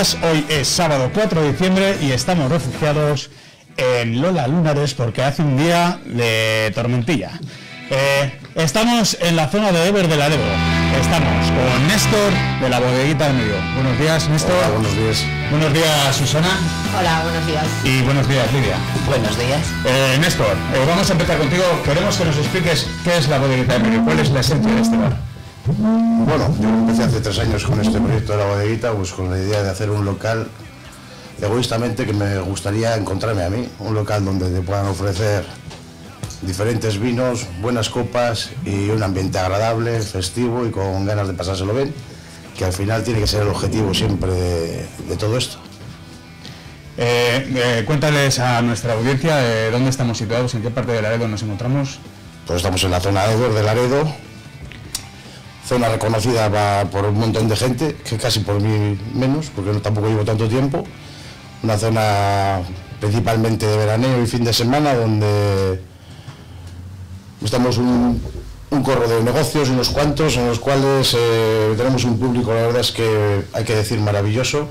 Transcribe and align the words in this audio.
Hoy 0.00 0.46
es 0.48 0.66
sábado 0.66 1.10
4 1.12 1.42
de 1.42 1.52
diciembre 1.52 1.98
y 2.00 2.12
estamos 2.12 2.50
refugiados 2.50 3.28
en 3.76 4.22
Lola 4.22 4.48
Lunares 4.48 4.94
porque 4.94 5.22
hace 5.22 5.42
un 5.42 5.58
día 5.58 5.98
de 6.06 6.72
tormentilla. 6.74 7.32
Eh, 7.90 8.32
estamos 8.54 9.18
en 9.20 9.36
la 9.36 9.48
zona 9.48 9.72
de 9.72 9.88
Ever 9.88 10.08
de 10.08 10.16
la 10.16 10.30
Debo. 10.30 10.42
Estamos 10.98 11.46
con 11.50 11.86
Néstor 11.86 12.32
de 12.62 12.70
la 12.70 12.80
bodeguita 12.80 13.26
del 13.26 13.36
medio. 13.36 13.56
Buenos 13.74 13.98
días, 13.98 14.26
Néstor. 14.30 14.72
buenos 14.72 14.96
días. 14.96 15.22
Buenos 15.50 15.72
días, 15.74 16.16
Susana. 16.16 16.48
Hola, 16.98 17.20
buenos 17.24 17.46
días. 17.46 17.66
Y 17.84 18.00
buenos 18.00 18.26
días, 18.26 18.50
Lidia. 18.54 18.76
Buenos 19.06 19.38
días. 19.38 19.60
Eh, 19.84 20.16
Néstor, 20.18 20.56
eh, 20.74 20.84
vamos 20.88 21.10
a 21.10 21.12
empezar 21.12 21.36
contigo. 21.36 21.64
Queremos 21.84 22.16
que 22.16 22.24
nos 22.24 22.38
expliques 22.38 22.86
qué 23.04 23.18
es 23.18 23.28
la 23.28 23.38
bodeguita 23.38 23.74
del 23.74 23.82
medio, 23.82 24.04
cuál 24.06 24.18
es 24.18 24.30
la 24.30 24.40
esencia 24.40 24.72
de 24.74 24.80
este 24.80 24.96
bar. 24.96 25.29
Bueno, 25.66 26.54
yo 26.60 26.68
empecé 26.68 27.04
hace 27.04 27.20
tres 27.20 27.38
años 27.38 27.64
con 27.64 27.80
este 27.80 28.00
proyecto 28.00 28.32
de 28.32 28.38
la 28.38 28.46
bodeguita, 28.46 28.92
pues 28.92 29.12
con 29.12 29.30
la 29.30 29.38
idea 29.38 29.62
de 29.62 29.70
hacer 29.70 29.90
un 29.90 30.04
local 30.04 30.48
egoístamente 31.40 32.06
que 32.06 32.12
me 32.12 32.38
gustaría 32.40 32.96
encontrarme 32.96 33.44
a 33.44 33.50
mí, 33.50 33.68
un 33.78 33.94
local 33.94 34.24
donde 34.24 34.50
te 34.50 34.60
puedan 34.62 34.86
ofrecer 34.86 35.44
diferentes 36.42 36.98
vinos, 36.98 37.46
buenas 37.60 37.90
copas 37.90 38.50
y 38.64 38.88
un 38.90 39.02
ambiente 39.02 39.38
agradable, 39.38 40.00
festivo 40.00 40.66
y 40.66 40.70
con 40.70 41.04
ganas 41.04 41.28
de 41.28 41.34
pasárselo 41.34 41.74
bien, 41.74 41.94
que 42.56 42.64
al 42.64 42.72
final 42.72 43.02
tiene 43.04 43.20
que 43.20 43.26
ser 43.26 43.42
el 43.42 43.48
objetivo 43.48 43.92
siempre 43.92 44.32
de, 44.32 45.16
todo 45.18 45.36
esto. 45.36 45.58
Eh, 46.96 47.52
eh, 47.54 47.84
cuéntales 47.86 48.38
a 48.38 48.60
nuestra 48.62 48.94
audiencia 48.94 49.36
de 49.36 49.70
dónde 49.70 49.90
estamos 49.90 50.18
situados, 50.18 50.54
en 50.54 50.62
qué 50.62 50.70
parte 50.70 50.92
de 50.92 51.02
Laredo 51.02 51.28
nos 51.28 51.42
encontramos. 51.42 51.98
Pues 52.46 52.56
estamos 52.56 52.82
en 52.84 52.90
la 52.90 53.00
zona 53.00 53.26
de 53.26 53.48
de 53.48 53.62
Laredo, 53.62 54.12
zona 55.70 55.88
reconocida 55.88 56.50
por 56.90 57.04
un 57.04 57.14
montón 57.14 57.46
de 57.48 57.54
gente, 57.54 57.94
que 58.02 58.16
casi 58.16 58.40
por 58.40 58.60
mí 58.60 58.98
menos, 59.14 59.52
porque 59.54 59.70
tampoco 59.78 60.08
llevo 60.08 60.24
tanto 60.24 60.48
tiempo. 60.48 60.82
Una 61.62 61.78
zona 61.78 62.58
principalmente 62.98 63.66
de 63.68 63.76
veraneo 63.76 64.20
y 64.20 64.26
fin 64.26 64.42
de 64.42 64.52
semana, 64.52 64.94
donde 64.94 65.80
estamos 67.44 67.78
un, 67.78 68.20
un 68.70 68.82
corro 68.82 69.06
de 69.06 69.22
negocios, 69.22 69.68
unos 69.68 69.90
cuantos, 69.90 70.36
en 70.38 70.48
los 70.48 70.58
cuales 70.58 71.14
eh, 71.16 71.74
tenemos 71.76 72.02
un 72.02 72.18
público, 72.18 72.52
la 72.52 72.62
verdad 72.62 72.80
es 72.80 72.90
que 72.90 73.44
hay 73.52 73.62
que 73.62 73.76
decir 73.76 74.00
maravilloso. 74.00 74.68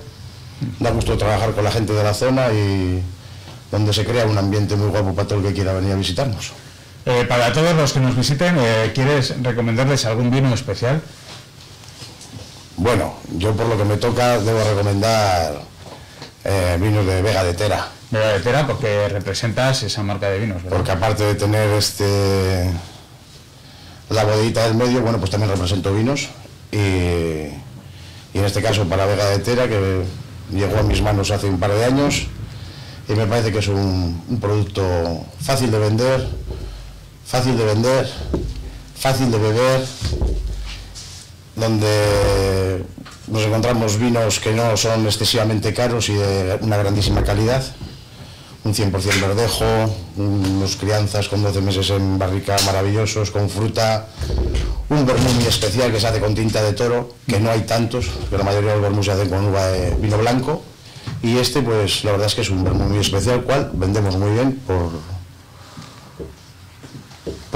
Da 0.81 0.91
gusto 0.91 1.17
trabajar 1.17 1.53
con 1.53 1.63
la 1.63 1.71
gente 1.71 1.93
de 1.93 2.03
la 2.03 2.13
zona 2.13 2.51
y 2.51 3.01
donde 3.71 3.93
se 3.93 4.03
crea 4.03 4.25
un 4.25 4.37
ambiente 4.37 4.75
muy 4.75 4.89
guapo 4.89 5.15
para 5.15 5.29
todo 5.29 5.39
el 5.39 5.45
que 5.45 5.53
quiera 5.53 5.71
venir 5.71 5.93
a 5.93 5.95
visitarnos. 5.95 6.51
Eh, 7.05 7.25
para 7.27 7.53
todos 7.53 7.75
los 7.75 7.93
que 7.93 7.99
nos 7.99 8.15
visiten, 8.15 8.57
eh, 8.59 8.91
¿quieres 8.93 9.41
recomendarles 9.41 10.05
algún 10.05 10.29
vino 10.29 10.53
especial? 10.53 11.01
Bueno, 12.77 13.15
yo 13.37 13.53
por 13.55 13.67
lo 13.67 13.77
que 13.77 13.85
me 13.85 13.97
toca 13.97 14.39
debo 14.39 14.63
recomendar 14.63 15.61
eh, 16.43 16.77
vinos 16.79 17.05
de 17.05 17.21
Vega 17.21 17.43
de 17.43 17.53
Tera. 17.53 17.87
Vega 18.11 18.33
de 18.33 18.39
Tera 18.39 18.67
porque 18.67 19.09
representas 19.09 19.83
esa 19.83 20.03
marca 20.03 20.29
de 20.29 20.39
vinos, 20.39 20.61
Porque 20.69 20.91
aparte 20.91 21.23
de 21.23 21.35
tener 21.35 21.69
este 21.71 22.71
la 24.09 24.23
bodita 24.23 24.63
del 24.63 24.75
medio, 24.75 25.01
bueno, 25.01 25.19
pues 25.19 25.29
también 25.29 25.51
represento 25.51 25.93
vinos 25.93 26.29
y, 26.71 26.77
en 26.77 28.45
este 28.45 28.61
caso 28.61 28.85
para 28.85 29.05
Vega 29.05 29.25
de 29.25 29.39
Tera 29.39 29.67
que 29.67 30.03
llegó 30.51 30.79
a 30.79 30.83
mis 30.83 31.01
manos 31.01 31.31
hace 31.31 31.47
un 31.47 31.59
par 31.59 31.71
de 31.71 31.85
años 31.85 32.27
y 33.07 33.13
me 33.13 33.25
parece 33.25 33.51
que 33.51 33.59
es 33.59 33.67
un 33.67 34.39
producto 34.39 35.25
fácil 35.41 35.69
de 35.69 35.79
vender, 35.79 36.27
fácil 37.29 37.55
de 37.55 37.63
vender, 37.63 38.09
fácil 38.95 39.29
de 39.29 39.37
beber, 39.37 39.85
donde 41.55 42.83
nos 43.27 43.43
encontramos 43.43 43.99
vinos 43.99 44.39
que 44.39 44.51
no 44.51 44.75
son 44.75 45.05
excesivamente 45.05 45.71
caros 45.71 46.09
y 46.09 46.15
de 46.15 46.57
una 46.61 46.77
grandísima 46.77 47.23
calidad, 47.23 47.63
un 48.63 48.73
100% 48.73 48.91
verdejo, 49.21 49.65
unos 50.17 50.75
crianzas 50.75 51.29
con 51.29 51.43
12 51.43 51.61
meses 51.61 51.91
en 51.91 52.17
barrica 52.17 52.55
maravillosos, 52.65 53.29
con 53.29 53.47
fruta, 53.47 54.07
un 54.89 55.05
vermú 55.05 55.29
muy 55.29 55.45
especial 55.45 55.91
que 55.91 55.99
se 55.99 56.07
hace 56.07 56.19
con 56.19 56.33
tinta 56.33 56.63
de 56.63 56.73
toro, 56.73 57.13
que 57.27 57.39
no 57.39 57.51
hay 57.51 57.61
tantos, 57.61 58.07
que 58.31 58.39
la 58.39 58.43
mayoría 58.43 58.71
de 58.71 58.75
los 58.77 58.81
vermús 58.81 59.05
se 59.05 59.11
hacen 59.11 59.29
con 59.29 59.45
uva 59.45 59.67
de 59.67 59.93
vino 60.01 60.17
blanco, 60.17 60.63
y 61.21 61.37
este 61.37 61.61
pues 61.61 62.03
la 62.03 62.11
verdad 62.11 62.25
es 62.25 62.33
que 62.33 62.41
es 62.41 62.49
un 62.49 62.63
vermú 62.63 62.85
muy 62.85 62.97
especial, 62.97 63.43
cual 63.43 63.69
vendemos 63.75 64.17
muy 64.17 64.31
bien 64.31 64.59
por 64.65 65.18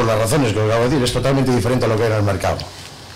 por 0.03 0.11
las 0.11 0.19
razones 0.19 0.51
que 0.51 0.59
os 0.59 0.65
acabo 0.65 0.83
de 0.83 0.89
decir, 0.89 1.03
es 1.03 1.13
totalmente 1.13 1.55
diferente 1.55 1.85
a 1.85 1.87
lo 1.87 1.95
que 1.95 2.05
era 2.05 2.17
el 2.17 2.23
mercado. 2.23 2.57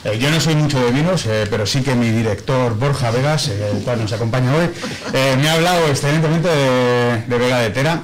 Eh, 0.05 0.17
yo 0.19 0.31
no 0.31 0.39
soy 0.39 0.55
mucho 0.55 0.79
de 0.79 0.91
vinos, 0.91 1.25
eh, 1.25 1.45
pero 1.49 1.65
sí 1.65 1.81
que 1.81 1.95
mi 1.95 2.09
director 2.09 2.77
Borja 2.77 3.11
Vegas, 3.11 3.49
eh, 3.49 3.71
el 3.75 3.83
cual 3.83 3.99
nos 3.99 4.13
acompaña 4.13 4.55
hoy, 4.55 4.69
me 5.11 5.49
ha 5.49 5.53
hablado 5.53 5.85
excelentemente 5.87 6.47
de, 6.47 7.37
Vega 7.37 7.59
de 7.59 7.69
Tera. 7.71 8.01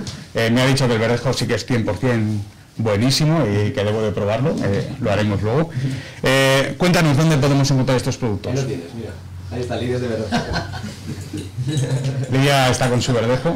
me 0.52 0.62
ha 0.62 0.68
dicho 0.68 0.86
que 0.88 0.94
el 0.94 1.00
verdejo 1.00 1.32
sí 1.32 1.48
que 1.48 1.56
es 1.56 1.66
100% 1.66 2.40
buenísimo 2.76 3.46
y 3.46 3.72
que 3.72 3.84
debo 3.86 4.02
de 4.02 4.12
probarlo, 4.12 4.54
lo 5.00 5.12
haremos 5.12 5.42
luego. 5.42 5.70
cuéntanos 6.78 7.16
dónde 7.16 7.38
podemos 7.38 7.72
encontrar 7.72 7.96
estos 7.96 8.18
productos. 8.18 8.52
Ahí 8.52 8.58
lo 8.58 8.66
tienes, 8.66 8.94
mira. 8.96 9.12
Ahí 9.54 9.62
está, 9.62 9.76
Lidia 9.76 10.00
de 10.00 10.08
verdejo. 10.08 10.36
Lidia 12.32 12.70
está 12.70 12.90
con 12.90 13.02
su 13.02 13.14
verdejo. 13.14 13.56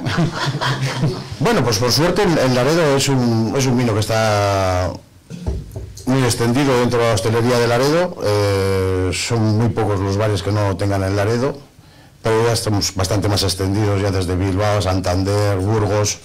bueno, 1.39 1.63
pues 1.63 1.79
por 1.79 1.91
suerte 1.91 2.21
el, 2.21 2.53
Laredo 2.53 2.95
es 2.95 3.09
un, 3.09 3.53
es 3.57 3.65
un 3.65 3.77
vino 3.77 3.93
que 3.93 4.01
está 4.01 4.91
muy 6.05 6.23
extendido 6.23 6.79
dentro 6.79 6.99
de 6.99 7.07
la 7.07 7.13
hostelería 7.13 7.59
de 7.59 7.67
Laredo. 7.67 8.17
Eh, 8.23 9.11
son 9.13 9.57
muy 9.57 9.69
pocos 9.69 9.99
los 9.99 10.17
bares 10.17 10.41
que 10.41 10.51
no 10.51 10.75
tengan 10.77 11.03
el 11.03 11.15
Laredo, 11.15 11.57
pero 12.23 12.45
ya 12.45 12.53
estamos 12.53 12.95
bastante 12.95 13.27
más 13.27 13.43
extendidos 13.43 14.01
ya 14.01 14.11
desde 14.11 14.35
Bilbao, 14.35 14.81
Santander, 14.81 15.57
Burgos. 15.57 16.19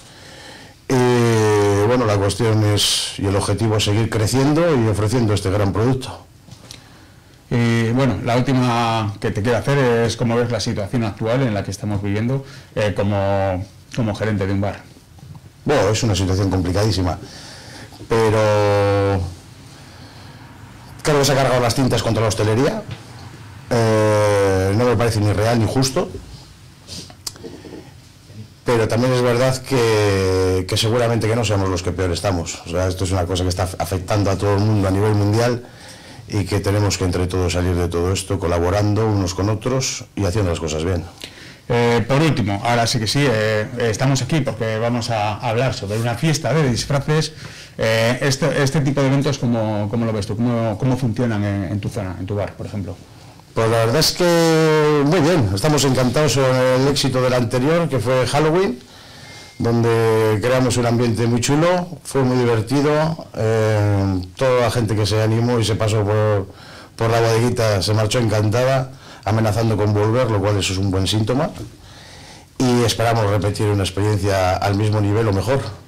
Y 0.87 1.85
bueno, 1.87 2.05
la 2.05 2.17
cuestión 2.17 2.63
es 2.63 3.13
y 3.17 3.25
el 3.25 3.35
objetivo 3.35 3.77
es 3.77 3.85
seguir 3.85 4.09
creciendo 4.09 4.61
y 4.75 4.87
ofreciendo 4.87 5.33
este 5.33 5.49
gran 5.49 5.73
producto. 5.73 6.25
Y 7.49 7.91
bueno, 7.91 8.17
la 8.23 8.37
última 8.37 9.13
que 9.19 9.31
te 9.31 9.41
quiero 9.41 9.57
hacer 9.57 9.77
es 9.77 10.17
cómo 10.17 10.35
ves 10.35 10.49
la 10.49 10.59
situación 10.59 11.03
actual 11.03 11.43
en 11.43 11.53
la 11.53 11.63
que 11.63 11.71
estamos 11.71 12.01
viviendo 12.01 12.43
eh, 12.73 12.93
como, 12.95 13.63
como 13.95 14.15
gerente 14.15 14.47
de 14.47 14.53
un 14.53 14.61
bar. 14.61 14.81
Bueno, 15.65 15.89
es 15.89 16.03
una 16.03 16.15
situación 16.15 16.49
complicadísima, 16.49 17.17
pero 18.07 19.21
Creo 21.03 21.19
que 21.19 21.25
se 21.25 21.33
ha 21.33 21.35
cargado 21.35 21.59
las 21.59 21.75
tintas 21.75 22.01
contra 22.01 22.21
la 22.21 22.29
hostelería. 22.29 22.81
Eh, 23.69 24.73
no 24.77 24.85
me 24.85 24.95
parece 24.95 25.19
ni 25.19 25.33
real 25.33 25.59
ni 25.59 25.65
justo. 25.67 26.09
Pero 28.63 28.87
también 28.87 29.11
es 29.11 29.21
verdad 29.21 29.61
que, 29.61 30.65
seguramente 30.77 31.27
que 31.27 31.35
no 31.35 31.43
seamos 31.43 31.67
los 31.67 31.83
que 31.83 31.91
peor 31.91 32.11
estamos. 32.11 32.63
Esto 32.65 33.03
es 33.03 33.11
una 33.11 33.25
cosa 33.25 33.43
que 33.43 33.49
está 33.49 33.67
afectando 33.77 34.31
a 34.31 34.37
todo 34.37 34.53
el 34.53 34.61
mundo 34.61 34.87
a 34.87 34.91
nivel 34.91 35.13
mundial 35.13 35.65
y 36.29 36.45
que 36.45 36.61
tenemos 36.61 36.97
que 36.97 37.03
entre 37.03 37.27
todos 37.27 37.51
salir 37.51 37.75
de 37.75 37.89
todo 37.89 38.13
esto 38.13 38.39
colaborando 38.39 39.05
unos 39.05 39.33
con 39.35 39.49
otros 39.49 40.05
y 40.15 40.23
haciendo 40.23 40.51
las 40.51 40.61
cosas 40.61 40.85
bien. 40.85 41.03
Eh, 41.67 42.03
por 42.07 42.21
último, 42.21 42.61
ahora 42.63 42.87
sí 42.87 42.99
que 42.99 43.07
sí, 43.07 43.25
eh, 43.29 43.67
estamos 43.79 44.21
aquí 44.21 44.39
porque 44.39 44.77
vamos 44.77 45.09
a 45.09 45.35
hablar 45.37 45.73
sobre 45.73 45.97
una 45.97 46.15
fiesta 46.15 46.53
de 46.53 46.69
disfraces 46.69 47.33
eh, 47.77 48.19
este, 48.21 48.61
este, 48.61 48.81
tipo 48.81 49.01
de 49.01 49.07
eventos, 49.07 49.39
¿cómo, 49.39 49.89
lo 49.91 50.13
ves 50.13 50.27
tú? 50.27 50.35
¿Cómo, 50.35 50.97
funcionan 50.97 51.43
en, 51.43 51.79
tu 51.79 51.89
zona, 51.89 52.15
en 52.19 52.25
tu 52.25 52.35
bar, 52.35 52.53
por 52.53 52.67
ejemplo? 52.67 52.95
Pues 53.53 53.69
la 53.69 53.77
verdad 53.77 53.97
es 53.97 54.11
que 54.11 55.03
muy 55.05 55.19
bien, 55.19 55.49
estamos 55.53 55.83
encantados 55.83 56.35
con 56.35 56.55
el 56.55 56.87
éxito 56.87 57.21
del 57.21 57.33
anterior, 57.33 57.89
que 57.89 57.99
fue 57.99 58.27
Halloween, 58.27 58.79
donde 59.57 60.39
creamos 60.41 60.77
un 60.77 60.85
ambiente 60.85 61.25
muy 61.25 61.41
chulo, 61.41 61.87
fue 62.03 62.23
muy 62.23 62.37
divertido, 62.37 63.27
eh, 63.35 64.21
toda 64.35 64.61
la 64.61 64.71
gente 64.71 64.95
que 64.95 65.05
se 65.05 65.21
animó 65.21 65.59
y 65.59 65.65
se 65.65 65.75
pasó 65.75 66.03
por, 66.03 66.47
por 66.95 67.09
la 67.09 67.21
bodeguita 67.21 67.81
se 67.81 67.93
marchó 67.93 68.19
encantada, 68.19 68.91
amenazando 69.25 69.77
con 69.77 69.93
volver, 69.93 70.29
lo 70.29 70.39
cual 70.39 70.57
eso 70.57 70.73
es 70.73 70.79
un 70.79 70.91
buen 70.91 71.07
síntoma, 71.07 71.49
y 72.57 72.83
esperamos 72.83 73.27
repetir 73.29 73.67
una 73.67 73.83
experiencia 73.83 74.57
al 74.57 74.75
mismo 74.75 75.01
nivel 75.01 75.27
o 75.27 75.33
mejor 75.33 75.82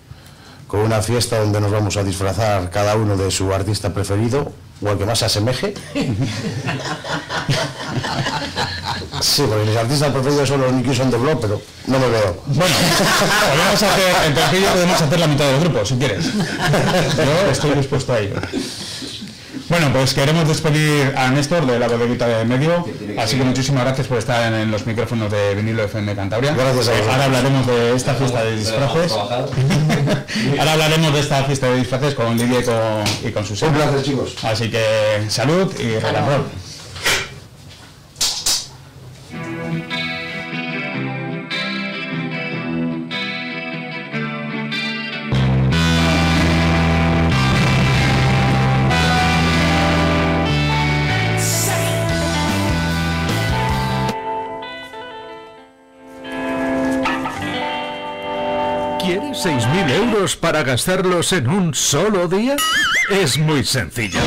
con 0.67 0.79
una 0.81 1.01
fiesta 1.01 1.39
donde 1.39 1.61
nos 1.61 1.71
vamos 1.71 1.97
a 1.97 2.03
disfrazar 2.03 2.69
cada 2.69 2.95
uno 2.95 3.15
de 3.15 3.31
su 3.31 3.53
artista 3.53 3.93
preferido 3.93 4.51
o 4.81 4.89
al 4.89 4.97
que 4.97 5.05
más 5.05 5.19
se 5.19 5.25
asemeje. 5.25 5.73
Sí, 9.21 9.43
porque 9.47 9.65
mis 9.65 9.77
artistas 9.77 10.11
preferidos 10.11 10.47
son 10.47 10.61
los 10.61 10.73
Nicky 10.73 10.93
Son 10.93 11.09
the 11.09 11.17
Block, 11.17 11.39
pero 11.41 11.61
no 11.87 11.99
me 11.99 12.07
veo. 12.09 12.37
Bueno, 12.47 12.75
podemos 13.55 13.83
hacer, 13.83 14.15
entre 14.27 14.61
yo 14.61 14.69
podemos 14.71 15.01
hacer 15.01 15.19
la 15.19 15.27
mitad 15.27 15.45
del 15.45 15.59
grupo, 15.61 15.85
si 15.85 15.95
quieres. 15.95 16.25
Yo 17.17 17.51
estoy 17.51 17.71
dispuesto 17.71 18.13
a 18.13 18.19
ello. 18.19 18.35
Bueno, 19.67 19.91
pues 19.91 20.13
queremos 20.13 20.47
despedir 20.47 21.13
a 21.17 21.29
Néstor 21.31 21.65
de 21.65 21.79
la 21.79 21.87
bodeguita 21.87 22.27
de 22.27 22.45
medio, 22.45 22.85
así 23.17 23.37
que 23.37 23.43
muchísimas 23.43 23.83
gracias 23.83 24.07
por 24.07 24.19
estar 24.19 24.53
en, 24.53 24.69
los 24.69 24.85
micrófonos 24.85 25.31
de 25.31 25.55
vinilo 25.55 25.83
FM 25.83 26.15
Cantabria. 26.15 26.53
Gracias 26.53 26.87
a. 26.89 27.11
Ahora 27.11 27.25
hablaremos 27.25 27.65
de 27.65 27.95
esta 27.95 28.13
fiesta 28.13 28.43
de 28.43 28.57
disfraces. 28.57 29.11
Ahora 30.59 30.73
hablaremos 30.73 31.13
de 31.13 31.19
esta 31.19 31.43
fiesta 31.45 31.67
de 31.67 31.77
disfraces 31.77 32.13
con 32.13 32.37
Lidia 32.37 32.59
y 32.59 32.63
con, 32.63 33.29
y 33.29 33.31
con 33.31 33.45
Susana. 33.45 33.71
Un 33.71 33.77
placer, 33.77 34.03
chicos. 34.03 34.35
Así 34.43 34.69
que 34.69 35.25
salud 35.29 35.73
y 35.79 35.99
rock 35.99 36.64
euros 59.89 60.35
para 60.35 60.63
gastarlos 60.63 61.33
en 61.33 61.49
un 61.49 61.73
solo 61.73 62.27
día? 62.27 62.55
Es 63.09 63.37
muy 63.37 63.63
sencillo. 63.63 64.19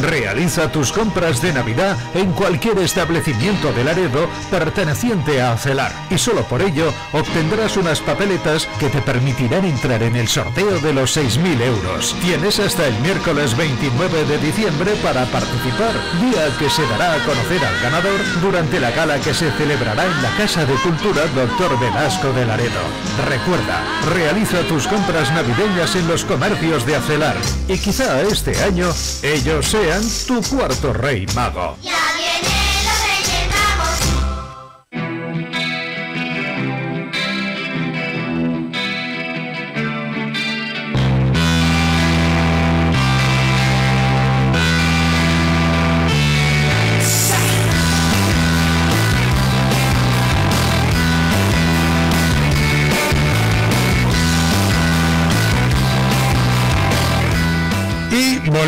Realiza 0.00 0.70
tus 0.70 0.92
compras 0.92 1.40
de 1.40 1.52
Navidad 1.52 1.96
en 2.14 2.32
cualquier 2.32 2.78
establecimiento 2.78 3.72
de 3.72 3.84
Laredo 3.84 4.28
perteneciente 4.50 5.40
a 5.40 5.52
Acelar 5.52 5.92
y 6.10 6.18
solo 6.18 6.42
por 6.44 6.62
ello 6.62 6.92
obtendrás 7.12 7.76
unas 7.76 8.00
papeletas 8.00 8.66
que 8.78 8.88
te 8.88 9.00
permitirán 9.00 9.64
entrar 9.64 10.02
en 10.02 10.16
el 10.16 10.28
sorteo 10.28 10.78
de 10.80 10.92
los 10.92 11.16
6.000 11.16 11.60
euros. 11.62 12.16
Tienes 12.20 12.58
hasta 12.58 12.86
el 12.86 12.94
miércoles 13.00 13.56
29 13.56 14.24
de 14.24 14.38
diciembre 14.38 14.92
para 15.02 15.24
participar, 15.26 15.92
día 16.20 16.46
que 16.58 16.68
se 16.70 16.86
dará 16.88 17.14
a 17.14 17.24
conocer 17.24 17.64
al 17.64 17.80
ganador 17.80 18.20
durante 18.40 18.80
la 18.80 18.90
gala 18.90 19.18
que 19.18 19.34
se 19.34 19.50
celebrará 19.52 20.04
en 20.04 20.22
la 20.22 20.30
Casa 20.36 20.64
de 20.64 20.74
Cultura 20.76 21.22
Dr. 21.34 21.78
Velasco 21.78 22.32
de 22.32 22.44
Laredo. 22.46 22.82
Recuerda, 23.28 23.82
realiza 24.12 24.60
tus 24.68 24.86
compras 24.86 25.30
navideñas 25.32 25.94
en 25.96 26.08
los 26.08 26.24
comercios 26.24 26.86
de 26.86 26.96
Acelar 26.96 27.36
y 27.68 27.78
quizá 27.78 28.20
este 28.22 28.60
año 28.62 28.88
ellos 29.22 29.66
sean 29.66 29.93
tu 30.02 30.42
cuarto 30.42 30.92
rey 30.92 31.24
mago. 31.34 31.76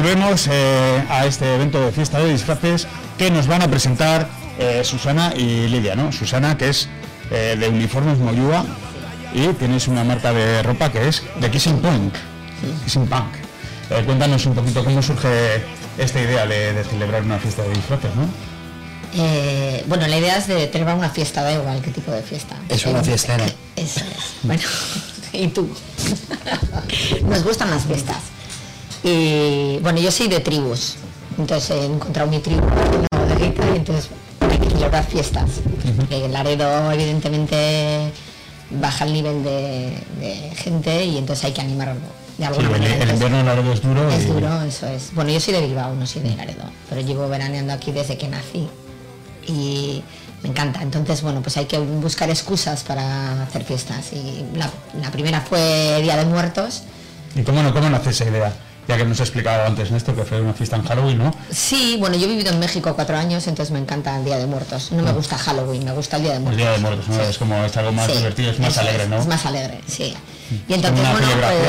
Volvemos 0.00 0.46
eh, 0.50 1.02
a 1.08 1.24
este 1.26 1.54
evento 1.54 1.80
de 1.80 1.90
fiesta 1.90 2.18
de 2.18 2.30
disfraces 2.30 2.86
que 3.16 3.30
nos 3.30 3.46
van 3.46 3.62
a 3.62 3.68
presentar 3.68 4.28
eh, 4.58 4.82
Susana 4.84 5.32
y 5.34 5.68
Lidia, 5.68 5.94
¿no? 5.96 6.12
Susana, 6.12 6.58
que 6.58 6.68
es 6.68 6.88
eh, 7.30 7.56
de 7.58 7.68
Uniformes 7.68 8.18
Moyúa 8.18 8.64
y 9.34 9.46
tienes 9.54 9.88
una 9.88 10.04
marca 10.04 10.32
de 10.34 10.62
ropa 10.62 10.92
que 10.92 11.08
es 11.08 11.22
de 11.40 11.50
Kissing 11.50 11.78
Punk. 11.80 12.14
Kissing 12.84 13.06
Punk. 13.06 13.34
Eh, 13.90 14.02
cuéntanos 14.04 14.44
un 14.44 14.54
poquito 14.54 14.84
cómo 14.84 15.00
surge 15.00 15.62
esta 15.96 16.20
idea 16.20 16.46
de, 16.46 16.74
de 16.74 16.84
celebrar 16.84 17.22
una 17.22 17.38
fiesta 17.38 17.62
de 17.62 17.70
disfraces, 17.70 18.10
¿no? 18.16 18.28
Eh, 19.14 19.82
bueno, 19.86 20.06
la 20.08 20.18
idea 20.18 20.36
es 20.36 20.46
de 20.46 20.66
tener 20.66 20.92
una 20.94 21.08
fiesta, 21.08 21.42
da 21.42 21.52
igual 21.52 21.80
qué 21.80 21.90
tipo 21.90 22.10
de 22.12 22.22
fiesta. 22.22 22.56
Es 22.68 22.84
una 22.84 23.00
Eh, 23.00 23.04
fiestera. 23.04 23.46
Eso 23.76 24.00
es. 24.00 24.34
Bueno, 24.42 24.62
y 25.32 25.48
tú. 25.48 25.66
Nos 27.24 27.42
gustan 27.44 27.70
las 27.70 27.84
fiestas. 27.84 28.16
Y 29.08 29.78
bueno, 29.82 30.00
yo 30.00 30.10
soy 30.10 30.26
de 30.26 30.40
tribus. 30.40 30.96
Entonces 31.38 31.70
he 31.70 31.84
encontrado 31.84 32.28
mi 32.28 32.40
tribu 32.40 32.62
en 32.66 33.06
la 33.12 33.18
bodeguita 33.18 33.62
y 33.72 33.76
entonces 33.76 34.08
hay 34.40 34.58
que 34.58 34.70
celebrar 34.70 35.04
fiestas. 35.06 35.50
En 36.10 36.32
Laredo, 36.32 36.90
evidentemente, 36.90 38.10
baja 38.70 39.04
el 39.04 39.12
nivel 39.12 39.44
de, 39.44 39.96
de 40.18 40.34
gente 40.56 41.04
y 41.04 41.18
entonces 41.18 41.44
hay 41.44 41.52
que 41.52 41.60
animarlo 41.60 42.00
de 42.36 42.46
alguna 42.46 42.66
el, 42.66 42.72
manera. 42.72 43.04
el 43.04 43.10
invierno 43.10 43.40
en 43.40 43.46
Laredo 43.46 43.72
es 43.72 43.80
duro. 43.82 44.10
es 44.10 44.24
y- 44.24 44.26
duro, 44.26 44.62
eso 44.62 44.88
es. 44.88 45.14
Bueno, 45.14 45.30
yo 45.30 45.38
soy 45.38 45.54
de 45.54 45.60
Bilbao, 45.60 45.94
no 45.94 46.04
soy 46.06 46.22
de 46.22 46.34
Laredo, 46.34 46.64
pero 46.88 47.00
llevo 47.00 47.28
veraneando 47.28 47.72
aquí 47.74 47.92
desde 47.92 48.16
que 48.18 48.26
nací 48.26 48.66
y 49.46 50.02
me 50.42 50.48
encanta. 50.48 50.82
Entonces, 50.82 51.22
bueno, 51.22 51.42
pues 51.42 51.56
hay 51.58 51.66
que 51.66 51.78
buscar 51.78 52.28
excusas 52.28 52.82
para 52.82 53.42
hacer 53.44 53.62
fiestas. 53.62 54.12
Y 54.12 54.44
la, 54.58 54.68
la 55.00 55.10
primera 55.12 55.40
fue 55.42 56.00
Día 56.02 56.16
de 56.16 56.24
Muertos. 56.24 56.82
¿Y 57.36 57.42
cómo, 57.42 57.62
no, 57.62 57.72
cómo 57.72 57.88
nace 57.88 58.10
esa 58.10 58.24
idea? 58.24 58.52
Ya 58.88 58.96
que 58.96 59.04
nos 59.04 59.18
ha 59.20 59.24
explicado 59.24 59.64
antes 59.66 59.90
Néstor 59.90 60.14
que 60.14 60.22
fue 60.24 60.40
una 60.40 60.52
fiesta 60.54 60.76
en 60.76 60.82
Halloween, 60.84 61.18
¿no? 61.18 61.34
Sí, 61.50 61.96
bueno, 61.98 62.16
yo 62.16 62.26
he 62.26 62.28
vivido 62.28 62.52
en 62.52 62.60
México 62.60 62.92
cuatro 62.94 63.16
años, 63.16 63.46
entonces 63.48 63.72
me 63.72 63.80
encanta 63.80 64.16
el 64.16 64.24
Día 64.24 64.38
de 64.38 64.46
Muertos. 64.46 64.92
No 64.92 65.02
me 65.02 65.12
gusta 65.12 65.36
Halloween, 65.36 65.84
me 65.84 65.92
gusta 65.92 66.16
el 66.16 66.22
Día 66.22 66.32
de 66.32 66.36
El 66.38 66.42
Muertos. 66.44 66.62
Día 66.62 66.72
de 66.72 66.78
Muertos, 66.78 67.08
¿no? 67.08 67.14
Sí. 67.16 67.20
Es 67.30 67.38
como 67.38 67.64
es 67.64 67.76
algo 67.76 67.92
más 67.92 68.06
Sí, 68.06 68.16
divertido, 68.18 68.50
es 68.52 68.60
más 68.60 68.72
eso 68.72 68.80
alegre, 68.82 69.08
¿no? 69.08 69.18
Es 69.18 69.26
más 69.26 69.44
alegre, 69.46 69.80
sí. 69.88 70.14
Y 70.48 70.58
Como 70.58 70.74
entonces, 70.76 71.00
una 71.00 71.10
bueno, 71.12 71.26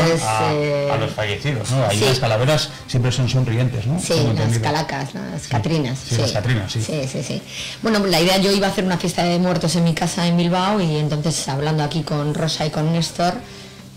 pues... 0.08 0.22
a, 0.24 0.54
eh, 0.54 0.92
a 0.94 0.98
los 0.98 1.12
fallecidos, 1.12 1.72
¿no? 1.72 1.84
Ahí 1.88 1.98
sí. 1.98 2.06
las 2.06 2.20
calaveras 2.20 2.70
siempre 2.86 3.12
son 3.12 3.28
sonrientes, 3.28 3.88
¿no? 3.88 4.00
Sí, 4.00 4.14
las 4.14 4.26
entendido. 4.26 4.62
calacas, 4.62 5.16
las 5.16 5.48
catrinas. 5.48 5.98
sí, 6.08 6.18
las 6.18 6.32
catrinas, 6.32 6.72
sí. 6.72 6.84
Sí, 6.84 7.02
sí, 7.12 7.24
sí. 7.24 7.42
Bueno, 7.82 8.06
la 8.06 8.22
idea, 8.22 8.38
yo 8.38 8.52
iba 8.52 8.68
a 8.68 8.70
hacer 8.70 8.84
una 8.86 9.00
fiesta 9.00 9.24
de 9.24 9.40
muertos 9.40 9.76
en 9.76 9.84
mi 9.86 9.96
casa 9.96 10.28
en 10.28 10.38
Bilbao 10.38 10.80
y 10.80 10.98
entonces 10.98 11.48
hablando 11.50 11.84
aquí 11.84 12.04
con 12.04 12.36
Rosa 12.36 12.68
y 12.68 12.70
con 12.70 12.94
Néstor, 12.94 13.34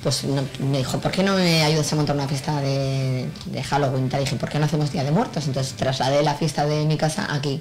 pues 0.03 0.25
no- 0.25 0.43
me 0.61 0.79
dijo, 0.79 0.99
¿por 0.99 1.11
qué 1.11 1.23
no 1.23 1.35
me 1.37 1.63
ayudas 1.63 1.93
a 1.93 1.97
montar 1.97 2.17
una 2.17 2.27
fiesta 2.29 2.61
de, 2.61 3.29
de 3.47 3.63
Halloween? 3.63 4.09
Te 4.09 4.19
dije, 4.19 4.37
¿por 4.37 4.49
qué 4.49 4.59
no 4.59 4.65
hacemos 4.67 4.91
Día 4.93 5.05
de 5.05 5.11
Muertos? 5.11 5.47
Entonces 5.47 5.75
trasladé 5.75 6.23
la 6.23 6.35
fiesta 6.35 6.65
de 6.67 6.85
mi 6.87 6.97
casa 6.97 7.27
aquí. 7.31 7.61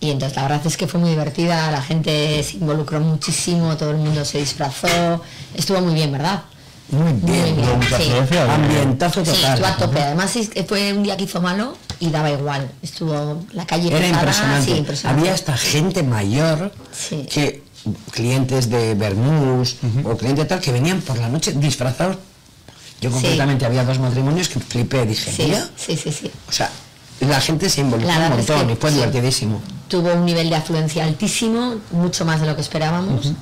Y 0.00 0.10
entonces 0.12 0.36
la 0.36 0.42
verdad 0.42 0.60
es 0.64 0.76
que 0.76 0.86
fue 0.86 1.00
muy 1.00 1.10
divertida, 1.10 1.70
la 1.72 1.82
gente 1.82 2.40
se 2.44 2.58
involucró 2.58 3.00
muchísimo, 3.00 3.76
todo 3.76 3.90
el 3.90 3.96
mundo 3.96 4.24
se 4.24 4.38
disfrazó, 4.38 5.20
estuvo 5.56 5.80
muy 5.80 5.94
bien, 5.94 6.12
¿verdad? 6.12 6.42
Muy 6.90 7.12
bien. 7.14 7.58
Hubo 7.58 7.76
mucha 7.76 7.98
sí. 7.98 8.10
Ambientazo 8.48 9.24
Sí, 9.24 9.32
total. 9.32 9.54
estuvo 9.54 9.66
a 9.66 9.76
tope. 9.76 10.00
Además 10.00 10.32
fue 10.66 10.92
un 10.92 11.02
día 11.02 11.16
que 11.16 11.24
hizo 11.24 11.40
malo 11.42 11.76
y 12.00 12.10
daba 12.10 12.30
igual. 12.30 12.70
Estuvo 12.80 13.44
la 13.52 13.66
calle 13.66 13.88
Era 13.88 13.98
petada, 13.98 14.20
impresionante. 14.20 14.64
sí, 14.72 14.78
impresionante. 14.78 15.20
Había 15.20 15.34
hasta 15.34 15.56
gente 15.56 16.02
mayor 16.04 16.72
Sí. 16.92 17.26
que 17.30 17.64
clientes 18.10 18.68
de 18.70 18.94
Bermús 18.94 19.76
o 20.04 20.16
clientes 20.16 20.46
tal 20.48 20.60
que 20.60 20.72
venían 20.72 21.00
por 21.00 21.18
la 21.18 21.28
noche 21.28 21.52
disfrazados. 21.52 22.16
Yo 23.00 23.10
Sí. 23.10 23.14
concretamente 23.14 23.64
había 23.64 23.84
dos 23.84 23.98
matrimonios 24.00 24.48
que 24.48 24.58
flipé, 24.60 25.06
dije, 25.06 25.30
Sí, 25.32 25.42
mira, 25.44 25.68
sí, 25.76 25.96
sí, 25.96 26.10
sí. 26.12 26.30
o 26.48 26.52
sea, 26.52 26.68
la 27.20 27.40
gente 27.40 27.70
se 27.70 27.80
involucró 27.80 28.12
un 28.16 28.22
es 28.24 28.30
montón 28.30 28.66
que 28.66 28.72
y 28.72 28.76
fue 28.76 28.90
sí. 28.90 28.96
divertidísimo. 28.96 29.62
Tuvo 29.88 30.12
un 30.14 30.24
nivel 30.26 30.50
de 30.50 30.56
afluencia 30.56 31.04
altísimo, 31.04 31.76
mucho 31.92 32.24
más 32.24 32.40
de 32.40 32.46
lo 32.46 32.54
que 32.56 32.60
esperábamos. 32.62 33.32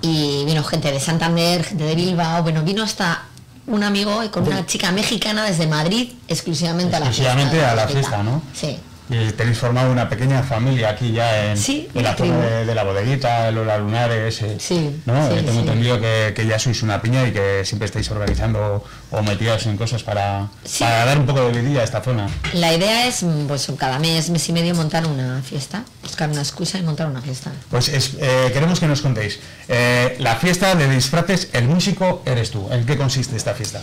Y 0.00 0.44
vino 0.44 0.62
gente 0.64 0.90
de 0.90 1.00
Santander, 1.00 1.64
gente 1.64 1.84
de 1.84 1.94
Bilbao, 1.94 2.42
bueno, 2.42 2.62
vino 2.62 2.82
hasta 2.82 3.24
un 3.66 3.82
amigo 3.82 4.20
con 4.30 4.46
una 4.46 4.66
chica 4.66 4.90
mexicana 4.92 5.44
desde 5.44 5.66
Madrid 5.66 6.10
exclusivamente 6.28 6.96
a 6.96 7.00
la 7.00 7.06
fiesta. 7.06 7.24
Exclusivamente 7.32 7.64
a 7.64 7.74
la 7.74 7.88
fiesta, 7.88 8.22
¿no? 8.22 8.42
Sí. 8.54 8.76
Y 9.10 9.32
tenéis 9.32 9.58
formado 9.58 9.92
una 9.92 10.08
pequeña 10.08 10.42
familia 10.42 10.88
aquí 10.88 11.12
ya 11.12 11.50
en, 11.50 11.58
Sí, 11.58 11.88
en 11.94 12.02
la 12.04 12.14
zona 12.16 12.38
de, 12.38 12.64
de 12.64 12.74
la 12.74 12.84
bodeguita, 12.84 13.50
Lola 13.50 13.76
Lunares. 13.76 14.40
eh, 14.40 14.56
Sí, 14.58 15.02
¿no? 15.04 15.28
sí, 15.28 15.34
Eh, 15.36 15.42
Tengo 15.42 15.60
entendido 15.60 16.00
que, 16.00 16.32
que 16.34 16.46
ya 16.46 16.58
sois 16.58 16.82
una 16.82 17.02
piña 17.02 17.26
y 17.28 17.32
que 17.32 17.66
siempre 17.66 17.84
estáis 17.84 18.10
organizando 18.10 18.82
o 19.10 19.22
metidos 19.22 19.66
en 19.66 19.76
cosas 19.76 20.02
para, 20.02 20.48
para 20.78 21.04
dar 21.04 21.18
un 21.18 21.26
poco 21.26 21.44
de 21.50 21.60
vidilla 21.60 21.82
a 21.82 21.84
esta 21.84 22.00
zona. 22.00 22.28
La 22.54 22.72
idea 22.72 23.06
es, 23.06 23.22
pues 23.46 23.70
cada 23.76 23.98
mes, 23.98 24.30
mes 24.30 24.48
y 24.48 24.52
medio 24.54 24.74
montar 24.74 25.06
una 25.06 25.42
fiesta, 25.42 25.84
buscar 26.02 26.30
una 26.30 26.40
excusa 26.40 26.78
y 26.78 26.82
montar 26.82 27.06
una 27.06 27.20
fiesta. 27.20 27.52
Pues 27.70 27.88
es- 27.90 28.12
eh, 28.18 28.50
queremos 28.54 28.80
que 28.80 28.86
nos 28.86 29.02
contéis. 29.02 29.38
eh, 29.68 30.16
la 30.18 30.36
fiesta 30.36 30.74
de 30.74 30.88
disfraces, 30.88 31.50
el 31.52 31.68
músico 31.68 32.22
eres 32.24 32.50
tú. 32.50 32.68
¿En 32.70 32.86
qué 32.86 32.96
consiste 32.96 33.36
esta 33.36 33.52
fiesta? 33.52 33.82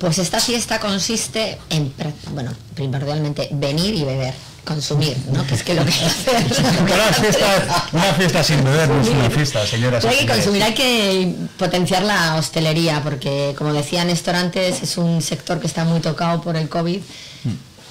Pues 0.00 0.18
esta 0.18 0.40
fiesta 0.40 0.78
consiste 0.78 1.56
en, 1.70 1.92
bueno, 2.32 2.52
primordialmente 2.74 3.48
venir 3.52 3.94
y 3.94 4.04
beber. 4.04 4.34
Consumir, 4.66 5.16
¿no? 5.32 5.46
Que 5.46 5.54
es 5.54 5.62
que 5.62 5.74
lo 5.74 5.84
que 5.84 5.92
hay 5.92 5.98
que 5.98 6.04
hacer. 6.04 6.44
Una 6.82 7.12
fiesta, 7.12 7.88
una 7.92 8.12
fiesta 8.14 8.44
sin 8.44 8.62
beber 8.62 8.88
no 8.88 9.00
es 9.00 9.08
una 9.08 9.30
fiesta, 9.30 9.66
señoras 9.66 10.04
Hay 10.04 10.18
que 10.18 10.26
consumir, 10.26 10.62
hay 10.62 10.74
que 10.74 11.34
potenciar 11.56 12.02
la 12.02 12.34
hostelería, 12.34 13.02
porque 13.02 13.54
como 13.56 13.72
decía 13.72 14.04
Néstor 14.04 14.34
antes, 14.34 14.82
es 14.82 14.98
un 14.98 15.22
sector 15.22 15.60
que 15.60 15.66
está 15.66 15.84
muy 15.84 16.00
tocado 16.00 16.42
por 16.42 16.56
el 16.56 16.68
COVID. 16.68 17.00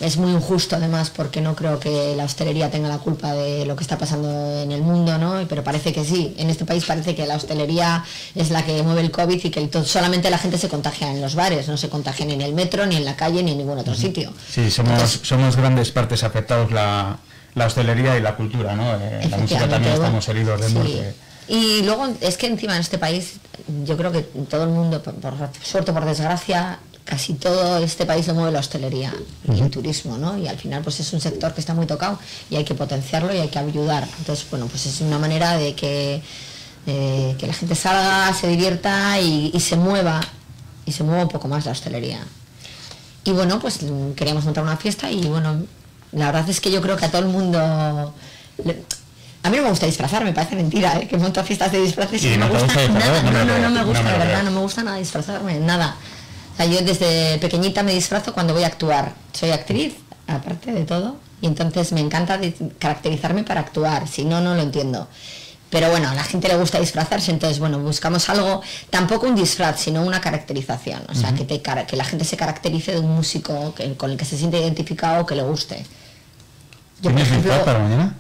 Es 0.02 0.18
muy 0.18 0.32
injusto 0.32 0.76
además 0.76 1.10
porque 1.10 1.40
no 1.40 1.56
creo 1.56 1.80
que 1.80 2.16
la 2.18 2.26
hostelería 2.26 2.70
tenga 2.70 2.90
la 2.90 2.98
culpa 2.98 3.34
de 3.34 3.66
lo 3.66 3.78
que 3.78 3.84
está 3.84 3.98
pasando 3.98 4.30
en 4.62 4.72
el 4.72 4.82
mundo, 4.82 5.18
¿no? 5.18 5.46
Pero 5.48 5.64
parece 5.64 5.94
que 5.94 6.04
sí. 6.04 6.36
En 6.38 6.50
este 6.50 6.66
país 6.66 6.84
parece 6.84 7.16
que 7.16 7.26
la 7.26 7.36
hostelería 7.36 8.04
es 8.36 8.50
la 8.50 8.66
que 8.66 8.84
mueve 8.84 9.02
el 9.02 9.12
COVID 9.12 9.40
y 9.44 9.50
que 9.50 9.62
el 9.62 9.86
solamente 9.86 10.30
la 10.30 10.38
gente 10.38 10.58
se 10.58 10.68
contagia 10.68 11.12
en 11.12 11.22
los 11.22 11.36
bares, 11.36 11.70
no 11.70 11.78
se 11.78 11.88
contagia 11.88 12.26
ni 12.26 12.34
en 12.34 12.42
el 12.42 12.54
metro, 12.54 12.86
ni 12.86 12.98
en 12.98 13.06
la 13.06 13.16
calle, 13.16 13.42
ni 13.42 13.52
en 13.52 13.58
ningún 13.60 13.78
otro 13.78 13.96
sitio. 13.96 14.34
Sí, 14.50 14.70
somos, 14.70 15.22
somos 15.24 15.56
grandes 15.56 15.92
partes 15.92 16.24
afectados 16.24 16.72
la, 16.72 17.18
la 17.54 17.66
hostelería 17.66 18.18
y 18.18 18.22
la 18.22 18.36
cultura, 18.36 18.76
¿no? 18.76 18.96
Eh, 18.96 19.28
la 19.30 19.38
música 19.38 19.62
también 19.62 19.94
bueno, 19.94 19.96
estamos 19.96 20.28
heridos 20.28 20.60
de 20.60 20.68
sí. 20.68 20.74
muerte. 20.74 21.16
Y 21.48 21.84
luego 21.84 22.08
es 22.22 22.38
que 22.38 22.48
encima 22.48 22.74
en 22.76 22.82
este 22.82 22.98
país, 22.98 23.36
yo 23.86 23.96
creo 23.98 24.12
que 24.12 24.22
todo 24.22 24.64
el 24.64 24.70
mundo, 24.70 25.02
por, 25.02 25.14
por 25.16 25.34
suerte 25.64 25.92
o 25.92 25.94
por 25.94 26.04
desgracia, 26.06 26.80
casi 27.06 27.36
todo 27.36 27.78
este 27.78 28.06
país 28.06 28.26
lo 28.28 28.34
mueve 28.34 28.52
la 28.52 28.60
hostelería 28.60 29.14
y 29.48 29.62
el 29.62 29.70
turismo, 29.70 30.18
¿no? 30.18 30.38
Y 30.38 30.48
al 30.48 30.58
final 30.58 30.82
pues 30.82 31.00
es 31.00 31.14
un 31.14 31.22
sector 31.22 31.54
que 31.54 31.60
está 31.62 31.74
muy 31.76 31.86
tocado 31.86 32.20
y 32.50 32.56
hay 32.56 32.66
que 32.66 32.74
potenciarlo 32.74 33.34
y 33.34 33.38
hay 33.38 33.48
que 33.48 33.60
ayudar. 33.60 34.08
Entonces, 34.18 34.46
bueno, 34.50 34.66
pues 34.68 34.86
es 34.88 35.02
una 35.02 35.20
manera 35.20 35.56
de 35.58 35.76
que, 35.76 36.22
eh, 36.88 37.36
que 37.38 37.48
la 37.48 37.54
gente 37.54 37.76
salga, 37.76 38.34
se 38.34 38.48
divierta 38.48 39.20
y, 39.22 39.52
y 39.54 39.60
se 39.60 39.76
mueva, 39.78 40.20
y 40.86 40.92
se 40.92 41.04
mueva 41.04 41.24
un 41.24 41.30
poco 41.30 41.48
más 41.48 41.66
la 41.66 41.72
hostelería. 41.74 42.20
Y 43.24 43.32
bueno, 43.32 43.60
pues 43.60 43.80
queríamos 44.16 44.44
montar 44.46 44.64
una 44.64 44.78
fiesta 44.78 45.10
y 45.12 45.22
bueno, 45.28 45.64
la 46.12 46.26
verdad 46.32 46.50
es 46.50 46.60
que 46.60 46.72
yo 46.72 46.82
creo 46.82 46.98
que 46.98 47.06
a 47.06 47.12
todo 47.12 47.22
el 47.22 47.28
mundo... 47.28 48.14
le- 48.64 48.84
a 49.44 49.50
mí 49.52 49.58
no 49.58 49.64
me 49.64 49.70
gusta 49.70 49.86
disfrazar, 49.86 50.24
me 50.24 50.34
parece 50.34 50.56
mentira, 50.56 51.00
¿eh? 51.00 51.08
que 51.08 51.18
monto 51.18 51.44
fiestas 51.44 51.72
de 51.72 51.80
disfraces 51.80 52.24
y, 52.24 52.34
¿Y 52.34 52.38
no 52.38 52.48
me 52.50 52.60
gusta 52.60 52.88
nada, 52.88 53.22
no, 53.22 53.32
No 53.46 53.60
no, 53.60 53.70
me 53.70 53.84
gusta, 53.84 54.12
de 54.12 54.18
verdad, 54.18 54.42
no 54.44 54.50
me 54.50 54.60
gusta 54.60 54.82
nada 54.82 54.98
disfrazarme, 54.98 55.60
nada. 55.60 55.96
O 56.56 56.58
sea, 56.58 56.66
yo 56.68 56.82
desde 56.82 57.38
pequeñita 57.40 57.84
me 57.84 57.94
disfrazo 57.94 58.34
cuando 58.34 58.54
voy 58.54 58.64
a 58.64 58.68
actuar. 58.68 59.14
Soy 59.34 59.52
actriz, 59.52 59.96
aparte 60.26 60.72
de 60.72 60.86
todo, 60.86 61.18
y 61.42 61.48
entonces 61.48 61.92
me 61.92 62.00
encanta 62.00 62.40
caracterizarme 62.80 63.44
para 63.44 63.60
actuar, 63.60 64.08
si 64.08 64.24
no, 64.24 64.40
no 64.40 64.56
lo 64.56 64.62
entiendo. 64.62 65.08
Pero 65.70 65.90
bueno, 65.90 66.08
a 66.10 66.16
la 66.16 66.24
gente 66.24 66.48
le 66.48 66.56
gusta 66.56 66.80
disfrazarse, 66.80 67.32
entonces 67.32 67.60
bueno, 67.60 67.80
buscamos 67.80 68.30
algo, 68.30 68.62
tampoco 68.90 69.28
un 69.28 69.36
disfraz, 69.36 69.82
sino 69.82 70.02
una 70.04 70.22
caracterización. 70.22 71.02
O 71.10 71.14
sea, 71.16 71.34
que, 71.36 71.44
te 71.44 71.62
que 71.62 71.96
la 71.98 72.06
gente 72.06 72.24
se 72.24 72.38
caracterice 72.38 72.94
de 72.94 73.00
un 73.00 73.14
músico 73.14 73.74
que- 73.76 73.94
con 73.96 74.12
el 74.12 74.16
que 74.18 74.24
se 74.24 74.38
siente 74.38 74.58
identificado, 74.60 75.26
que 75.26 75.36
le 75.36 75.44
guste. 75.44 75.84
Yo, 77.02 77.10
¿Tienes 77.10 77.24
disfraz 77.30 77.46
ejemplo, 77.46 77.66
para 77.66 77.80
mañana? 77.80 78.16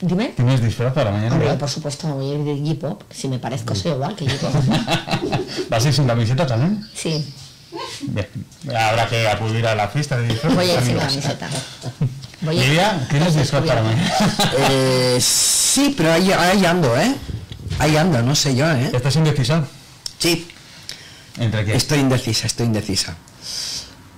dime. 0.00 0.26
¿Tienes 0.36 0.62
disfraz 0.62 0.92
para 0.92 1.10
mañana? 1.10 1.34
Hombre, 1.34 1.54
por 1.54 1.68
supuesto 1.68 2.06
me 2.06 2.12
voy 2.14 2.30
a 2.30 2.34
ir 2.34 2.44
de 2.44 2.74
J-Pop, 2.74 3.02
si 3.10 3.26
me 3.26 3.40
parezco 3.40 3.74
soy 3.74 3.90
igual 3.92 4.14
que 4.14 4.28
J-Pop. 4.30 4.62
¿Vas 5.68 5.84
a 5.84 5.88
ir 5.88 5.94
sin 5.94 6.06
camiseta 6.06 6.46
también? 6.46 6.86
Sí. 6.94 7.34
Habrá 8.68 9.08
que 9.08 9.28
acudir 9.28 9.66
a 9.66 9.74
la 9.74 9.88
fiesta 9.88 10.16
de 10.16 10.28
disfraz. 10.28 10.54
voy 10.54 10.70
a 10.70 10.74
ir 10.74 10.82
sin 10.82 10.98
camiseta. 10.98 11.48
Voy 12.42 12.58
a 12.58 12.62
ir- 12.62 12.68
Lidia, 12.68 13.06
¿tienes 13.10 13.34
disfraz 13.34 13.64
para 13.64 13.82
mañana? 13.82 14.10
Eh, 14.70 15.18
sí, 15.20 15.94
pero 15.96 16.12
ahí, 16.12 16.32
ahí 16.32 16.64
ando, 16.64 16.96
¿eh? 16.98 17.14
Ahí 17.78 17.96
ando, 17.96 18.22
no 18.22 18.34
sé 18.34 18.54
yo, 18.54 18.70
¿eh? 18.70 18.90
¿Estás 18.92 19.16
indecisa? 19.16 19.64
Sí, 20.18 20.48
¿Entre 21.38 21.64
qué? 21.64 21.74
estoy 21.76 22.00
indecisa, 22.00 22.46
estoy 22.46 22.66
indecisa. 22.66 23.16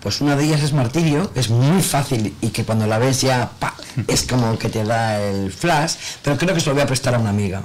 Pues 0.00 0.20
una 0.20 0.34
de 0.34 0.44
ellas 0.44 0.62
es 0.62 0.72
martirio, 0.72 1.32
que 1.32 1.38
es 1.40 1.48
muy 1.50 1.80
fácil 1.82 2.34
y 2.40 2.48
que 2.48 2.64
cuando 2.64 2.86
la 2.88 2.98
ves 2.98 3.20
ya 3.20 3.50
pa, 3.60 3.74
es 4.08 4.22
como 4.24 4.58
que 4.58 4.68
te 4.68 4.82
da 4.82 5.20
el 5.20 5.52
flash, 5.52 5.92
pero 6.22 6.36
creo 6.36 6.54
que 6.54 6.60
se 6.60 6.66
lo 6.66 6.74
voy 6.74 6.82
a 6.82 6.86
prestar 6.86 7.14
a 7.14 7.18
una 7.18 7.30
amiga. 7.30 7.62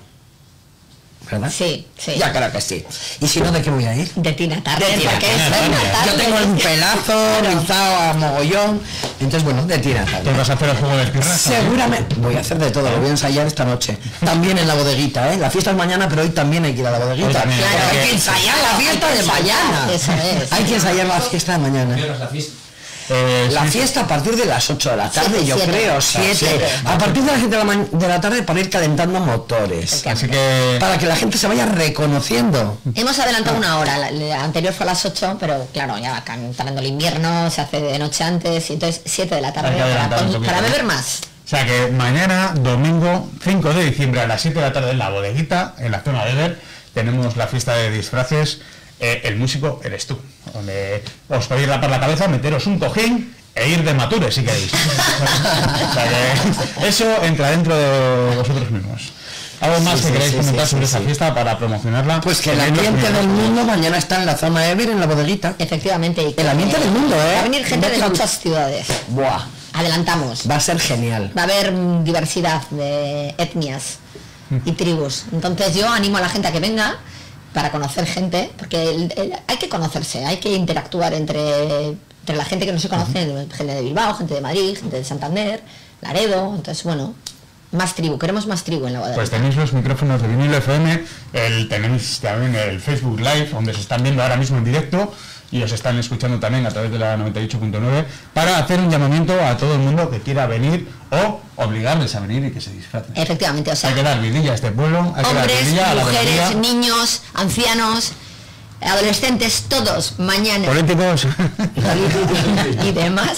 ¿Verdad? 1.30 1.52
Sí, 1.56 1.86
sí. 1.98 2.16
Ya, 2.18 2.32
claro 2.32 2.52
que 2.52 2.62
sí. 2.62 2.86
¿Y 3.20 3.28
si 3.28 3.42
no, 3.42 3.52
de 3.52 3.62
qué 3.62 3.70
voy 3.70 3.86
a 3.86 3.96
ir? 3.96 4.10
De 4.16 4.32
Tina 4.34 4.56
Turner, 4.64 4.80
De 4.92 4.98
Tina 4.98 5.12
porque 5.12 5.26
es 5.28 5.44
Turner. 5.44 5.60
Tina 5.62 6.06
Yo 6.06 6.12
Turner. 6.12 6.26
tengo 6.26 6.52
un 6.52 6.58
pelazo 6.58 7.42
rizado 7.60 7.96
a 8.02 8.14
mogollón, 8.14 8.82
entonces 9.20 9.44
bueno, 9.44 9.66
de 9.66 9.78
Tina 9.80 10.06
¿Te 10.06 10.12
Turner. 10.12 10.36
vas 10.38 10.50
a 10.50 10.54
hacer 10.54 10.70
el 10.70 10.78
juego 10.78 10.96
de 10.98 11.04
espirras? 11.04 11.42
Seguramente 11.42 12.16
voy 12.18 12.36
a 12.36 12.40
hacer 12.40 12.58
de 12.58 12.72
todo, 12.72 12.90
lo 12.90 12.98
voy 12.98 13.08
a 13.08 13.12
ensayar 13.12 13.46
esta 13.48 13.66
noche. 13.66 13.98
También 14.24 14.58
en 14.58 14.68
la 14.68 14.74
bodeguita, 14.76 15.34
¿eh? 15.34 15.38
La 15.38 15.50
fiesta 15.52 15.72
es 15.72 15.78
mañana, 15.78 16.08
pero 16.10 16.22
hoy 16.22 16.30
también 16.30 16.64
hay 16.66 16.74
que 16.74 16.82
ir 16.82 16.88
a 16.88 16.92
la 16.92 17.00
bodeguita. 17.00 17.44
Claro, 17.44 17.52
hay 17.92 17.98
que 18.08 18.14
ensayar 18.14 18.56
la 18.60 18.78
fiesta 18.78 19.08
de 19.12 19.24
mañana. 19.24 19.88
ensayar, 19.92 20.36
eso 20.38 20.44
es. 20.44 20.54
Hay 20.54 20.64
que 20.64 20.76
ensayar 20.76 21.08
la 21.08 21.22
fiesta 21.22 21.52
de 21.54 21.58
mañana. 21.60 21.98
Viernes 23.10 23.14
la 23.14 23.14
fiesta. 23.14 23.14
Eh, 23.14 23.50
La 23.52 23.64
sí, 23.64 23.70
fiesta 23.78 24.02
a 24.02 24.08
partir 24.08 24.36
de 24.36 24.46
las 24.46 24.70
8 24.70 24.90
de 24.92 24.98
la 24.98 25.10
tarde, 25.10 25.30
Siete, 25.32 25.46
yo 25.46 25.56
siete. 25.58 25.72
creo, 25.72 25.96
Ah, 25.98 26.02
7. 26.02 26.36
siete. 26.36 26.66
A 26.86 26.98
partir 26.98 27.24
de 27.24 27.32
las 27.32 27.40
7 27.40 27.56
de 27.58 27.64
la, 27.64 27.76
de 27.92 28.08
la 28.08 28.22
tarde 28.22 28.44
para 28.44 28.60
ir 28.60 28.70
calentando 28.70 29.20
motores. 29.20 30.06
Así 30.06 30.28
que... 30.28 30.78
Para 30.80 30.98
que 30.98 31.06
la 31.06 31.16
gente 31.16 31.38
se 31.38 31.48
vaya 31.48 31.66
reconociendo. 31.66 32.78
Hemos 32.96 33.18
adelantado 33.20 33.58
una 33.58 33.80
hora, 33.80 33.98
la, 33.98 34.12
la 34.12 34.44
anterior 34.44 34.74
fue 34.74 34.84
a 34.86 34.88
las 34.88 35.06
8, 35.06 35.38
pero 35.40 35.68
claro, 35.74 35.98
ya 35.98 36.12
va 36.28 36.34
entrando 36.34 36.82
el 36.82 36.88
invierno, 36.88 37.50
se 37.50 37.62
hace 37.62 37.80
de 37.82 38.00
noche 38.00 38.24
antes, 38.24 38.70
y 38.70 38.74
entonces 38.74 39.02
7 39.06 39.36
de 39.36 39.42
la 39.42 39.54
tarde 39.54 39.78
para, 39.78 40.10
para 40.46 40.62
beber 40.62 40.84
más. 40.84 41.22
O 41.46 41.50
sea 41.50 41.66
que 41.66 41.88
mañana, 41.92 42.54
domingo 42.56 43.30
5 43.44 43.74
de 43.74 43.86
diciembre 43.86 44.22
a 44.22 44.28
las 44.28 44.42
7 44.42 44.56
de 44.60 44.66
la 44.66 44.74
tarde 44.74 44.92
en 44.92 45.00
la 45.00 45.10
bodeguita, 45.10 45.76
en 45.80 45.92
la 45.92 46.02
zona 46.02 46.26
de 46.26 46.34
Ver, 46.36 46.62
tenemos 46.94 47.38
la 47.38 47.48
fiesta 47.48 47.74
de 47.76 47.90
disfraces. 47.90 48.60
Eh, 49.00 49.22
el 49.26 49.36
músico 49.38 49.80
eres 49.84 50.08
tú. 50.08 50.18
Donde 50.54 51.04
os 51.30 51.46
podéis 51.48 51.68
rapar 51.68 51.90
la 51.90 52.00
cabeza, 52.00 52.28
meteros 52.28 52.66
un 52.68 52.80
cojín 52.80 53.34
e 53.54 53.70
ir 53.70 53.84
de 53.84 53.94
mature 53.94 54.32
si 54.32 54.44
queréis. 54.44 54.72
o 54.74 55.94
sea 55.94 56.08
que 56.80 56.88
eso 56.88 57.24
entra 57.24 57.52
dentro 57.52 57.76
de 57.76 58.36
vosotros 58.36 58.70
mismos. 58.72 59.14
¿Algo 59.60 59.80
más 59.82 60.00
Sí, 60.00 60.02
que 60.02 60.08
sí, 60.08 60.14
queréis 60.14 60.32
sí, 60.32 60.38
comentar 60.38 60.66
sí, 60.66 60.72
sobre 60.72 60.88
sí. 60.88 60.98
fiesta 61.06 61.34
para 61.34 61.58
promocionarla? 61.58 62.22
Pues 62.22 62.42
que 62.42 62.52
el 62.54 62.62
ambiente 62.62 63.12
del 63.12 63.28
mundo 63.28 63.64
mañana 63.66 63.98
está 63.98 64.18
en 64.20 64.28
la 64.28 64.36
zona 64.38 64.70
Ever, 64.70 64.90
en 64.90 65.00
la 65.00 65.08
bodeguita. 65.08 65.56
Efectivamente. 65.58 66.22
y 66.22 66.36
El 66.40 66.48
ambiente 66.50 66.78
del 66.80 66.92
mundo, 66.92 67.16
¿eh? 67.16 67.34
Va 67.36 67.40
a 67.40 67.44
venir 67.44 67.66
gente 67.66 67.90
de 67.90 67.98
muchas 67.98 68.40
ciudades. 68.40 68.86
Buah, 69.10 69.46
Adelantamos. 69.74 70.44
va 70.50 70.56
a 70.58 70.60
ser 70.60 70.80
genial. 70.80 71.32
Va 71.36 71.42
a 71.42 71.46
haber 71.46 71.74
diversidad 72.04 72.62
de 72.70 73.30
etnias 73.40 73.98
y 74.64 74.72
tribus. 74.74 75.26
Entonces 75.32 75.74
yo 75.76 75.90
animo 75.90 76.18
a 76.18 76.22
la 76.22 76.30
gente 76.30 76.48
a 76.48 76.52
que 76.52 76.60
venga 76.60 76.98
para 77.58 77.72
conocer 77.72 78.06
gente, 78.06 78.52
porque 78.56 78.84
el- 78.84 79.12
el- 79.18 79.34
hay 79.48 79.58
que 79.58 79.68
conocerse, 79.68 80.24
hay 80.24 80.38
que 80.38 80.54
interactuar 80.54 81.16
entre, 81.16 81.88
entre 81.88 82.36
la 82.36 82.46
gente 82.46 82.68
que 82.68 82.72
no 82.72 82.78
se 82.80 82.88
conoce, 82.88 83.26
gente 83.52 83.74
de 83.74 83.82
Bilbao, 83.82 84.14
gente 84.14 84.36
de 84.36 84.42
Madrid, 84.42 84.78
gente 84.80 84.98
de 84.98 85.04
Santander, 85.04 85.64
Laredo, 86.02 86.54
entonces 86.56 86.84
bueno, 86.84 87.16
más 87.72 87.96
tribu, 87.96 88.20
queremos 88.20 88.46
más 88.46 88.64
tribu 88.64 88.86
en 88.86 88.94
la 88.94 89.00
Pues 89.02 89.16
bodeguita. 89.16 89.38
tenéis 89.38 89.56
los 89.56 89.74
micrófonos 89.74 90.22
de 90.22 90.28
vinilo 90.28 90.56
FM, 90.56 91.04
el, 91.34 91.68
tenéis 91.68 92.20
también 92.20 92.54
el 92.56 92.80
Facebook 92.80 93.18
Live, 93.20 93.50
donde 93.52 93.74
se 93.74 93.80
están 93.82 94.04
viendo 94.04 94.22
ahora 94.22 94.38
mismo 94.38 94.60
en 94.60 94.64
directo 94.64 95.12
y 95.52 95.62
os 95.64 95.72
están 95.72 95.98
escuchando 95.98 96.40
también 96.40 96.66
a 96.66 96.70
través 96.70 96.92
de 96.92 97.00
la 97.00 97.16
98.9 97.18 98.06
para 98.34 98.58
hacer 98.58 98.80
un 98.80 98.90
llamamiento 98.90 99.34
a 99.44 99.56
todo 99.58 99.74
el 99.76 99.80
mundo 99.80 100.10
que 100.10 100.20
quiera 100.20 100.46
venir 100.48 100.88
o 101.12 101.40
obligarles 101.56 102.14
a 102.16 102.20
venir 102.20 102.44
y 102.46 102.52
que 102.52 102.60
se 102.62 102.72
disfracen. 102.72 103.16
Efectivamente, 103.16 103.72
o 103.72 103.76
sea, 103.76 103.90
Hay 103.90 103.96
que 103.96 104.04
dar 104.04 104.22
vidilla 104.22 104.52
a 104.52 104.56
este 104.56 104.72
pueblo, 104.72 105.14
hay 105.16 105.24
que 105.24 105.34
dar 105.34 105.44
hombres, 105.50 105.80
a 105.80 105.94
la 105.94 106.04
mujeres, 106.04 106.56
niños, 106.58 107.22
ancianos, 107.34 108.12
adolescentes, 108.82 109.66
todos, 109.70 110.20
mañana. 110.20 110.68
políticos. 110.68 111.28
y 112.84 112.92
demás. 112.92 113.38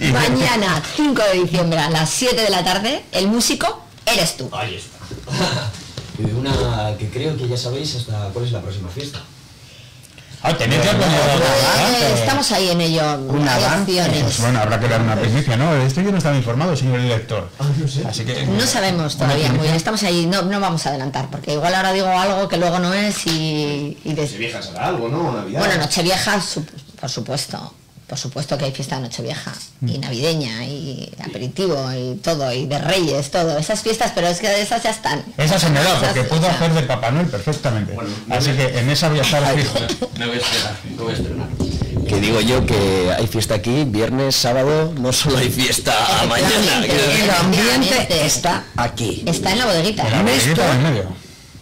Y- 0.00 0.12
Mañana, 0.12 0.82
5 0.96 1.22
de 1.32 1.40
diciembre, 1.42 1.78
a 1.78 1.90
las 1.90 2.10
7 2.10 2.40
de 2.40 2.50
la 2.50 2.64
tarde, 2.64 3.04
el 3.12 3.28
músico 3.28 3.82
eres 4.06 4.36
tú. 4.36 4.48
Ahí 4.52 4.76
está. 4.76 4.98
Y 6.18 6.22
de 6.24 6.34
una 6.34 6.52
que 6.98 7.08
creo 7.08 7.34
que 7.34 7.48
ya 7.48 7.56
sabéis 7.56 7.94
hasta 7.96 8.28
cuál 8.34 8.44
es 8.44 8.52
la 8.52 8.60
próxima 8.60 8.90
fiesta. 8.90 9.20
Ah, 10.42 10.56
tenéis 10.56 10.82
ya 10.82 10.92
Eh, 10.92 10.94
planeado. 10.94 12.14
estamos 12.14 12.50
ahí 12.52 12.70
en 12.70 12.80
ello. 12.80 13.02
Una. 13.28 13.56
Pues 13.84 14.40
bueno, 14.40 14.60
habrá 14.60 14.80
que 14.80 14.88
dar 14.88 15.00
una 15.02 15.14
primicia, 15.16 15.56
¿no? 15.56 15.74
Esto 15.76 16.00
yo 16.00 16.10
no 16.12 16.16
estaba 16.18 16.34
informado, 16.36 16.74
señor 16.74 17.00
director. 17.02 17.48
Así 18.08 18.24
que... 18.24 18.46
No 18.46 18.66
sabemos 18.66 19.16
todavía 19.18 19.50
muy 19.52 19.62
bien, 19.64 19.74
estamos 19.74 20.02
ahí, 20.02 20.26
no, 20.26 20.42
no 20.42 20.58
vamos 20.60 20.86
a 20.86 20.90
adelantar, 20.90 21.28
porque 21.30 21.52
igual 21.52 21.74
ahora 21.74 21.92
digo 21.92 22.08
algo 22.08 22.48
que 22.48 22.56
luego 22.56 22.78
no 22.78 22.94
es 22.94 23.26
y, 23.26 23.98
y 24.04 24.12
des- 24.14 24.36
vieja 24.38 24.62
será 24.62 24.88
algo, 24.88 25.08
¿no? 25.08 25.30
Navidad. 25.32 25.60
Bueno, 25.60 25.76
Nochevieja, 25.76 26.40
su- 26.40 26.64
por 26.98 27.10
supuesto, 27.10 27.74
por 28.10 28.18
supuesto 28.18 28.58
que 28.58 28.64
hay 28.64 28.72
fiesta 28.72 28.96
de 28.96 29.02
Nochevieja, 29.02 29.52
y 29.86 29.96
Mm. 29.98 30.00
navideña, 30.00 30.64
y 30.64 31.08
aperitivo, 31.24 31.76
y 31.92 32.16
todo, 32.16 32.52
y 32.52 32.66
de 32.66 32.76
Reyes, 32.80 33.30
todo, 33.30 33.56
esas 33.56 33.82
fiestas, 33.82 34.10
pero 34.16 34.26
es 34.26 34.40
que 34.40 34.60
esas 34.60 34.82
ya 34.82 34.90
están. 34.90 35.22
Esa 35.38 35.60
se 35.60 35.70
me 35.70 35.80
da, 35.80 35.90
Esas- 35.96 36.02
porque 36.08 36.24
puedo 36.24 36.48
hacer 36.48 36.72
de 36.74 36.82
Papá 36.82 37.12
Noel 37.12 37.28
perfectamente. 37.28 37.92
Bueno, 37.94 38.10
no 38.26 38.34
Así 38.34 38.50
me- 38.50 38.56
que 38.56 38.78
en 38.80 38.90
esa 38.90 39.08
voy 39.10 39.20
a 39.20 39.22
estar 39.22 39.42
fijo. 39.56 39.78
No 40.18 40.26
voy 40.26 40.36
a 40.36 40.40
estrenar, 40.40 40.74
no 40.96 41.02
voy 41.04 41.12
a 41.12 41.16
estrenar. 41.16 41.48
Que 42.08 42.20
digo 42.20 42.40
yo 42.40 42.66
que 42.66 43.12
hay 43.16 43.28
fiesta 43.28 43.54
aquí, 43.54 43.84
viernes, 43.84 44.34
sábado, 44.34 44.92
no 44.98 45.12
solo 45.12 45.38
hay 45.38 45.48
fiesta 45.48 45.94
mañana. 46.28 46.84
El 46.84 47.30
ambiente 47.30 48.26
está 48.26 48.64
aquí. 48.76 49.22
Está 49.24 49.52
en 49.52 49.58
la 49.58 49.66
bodeguita. 49.66 50.08
En 50.08 50.24
Néstor. 50.24 50.64
en 50.74 50.82
medio. 50.82 51.04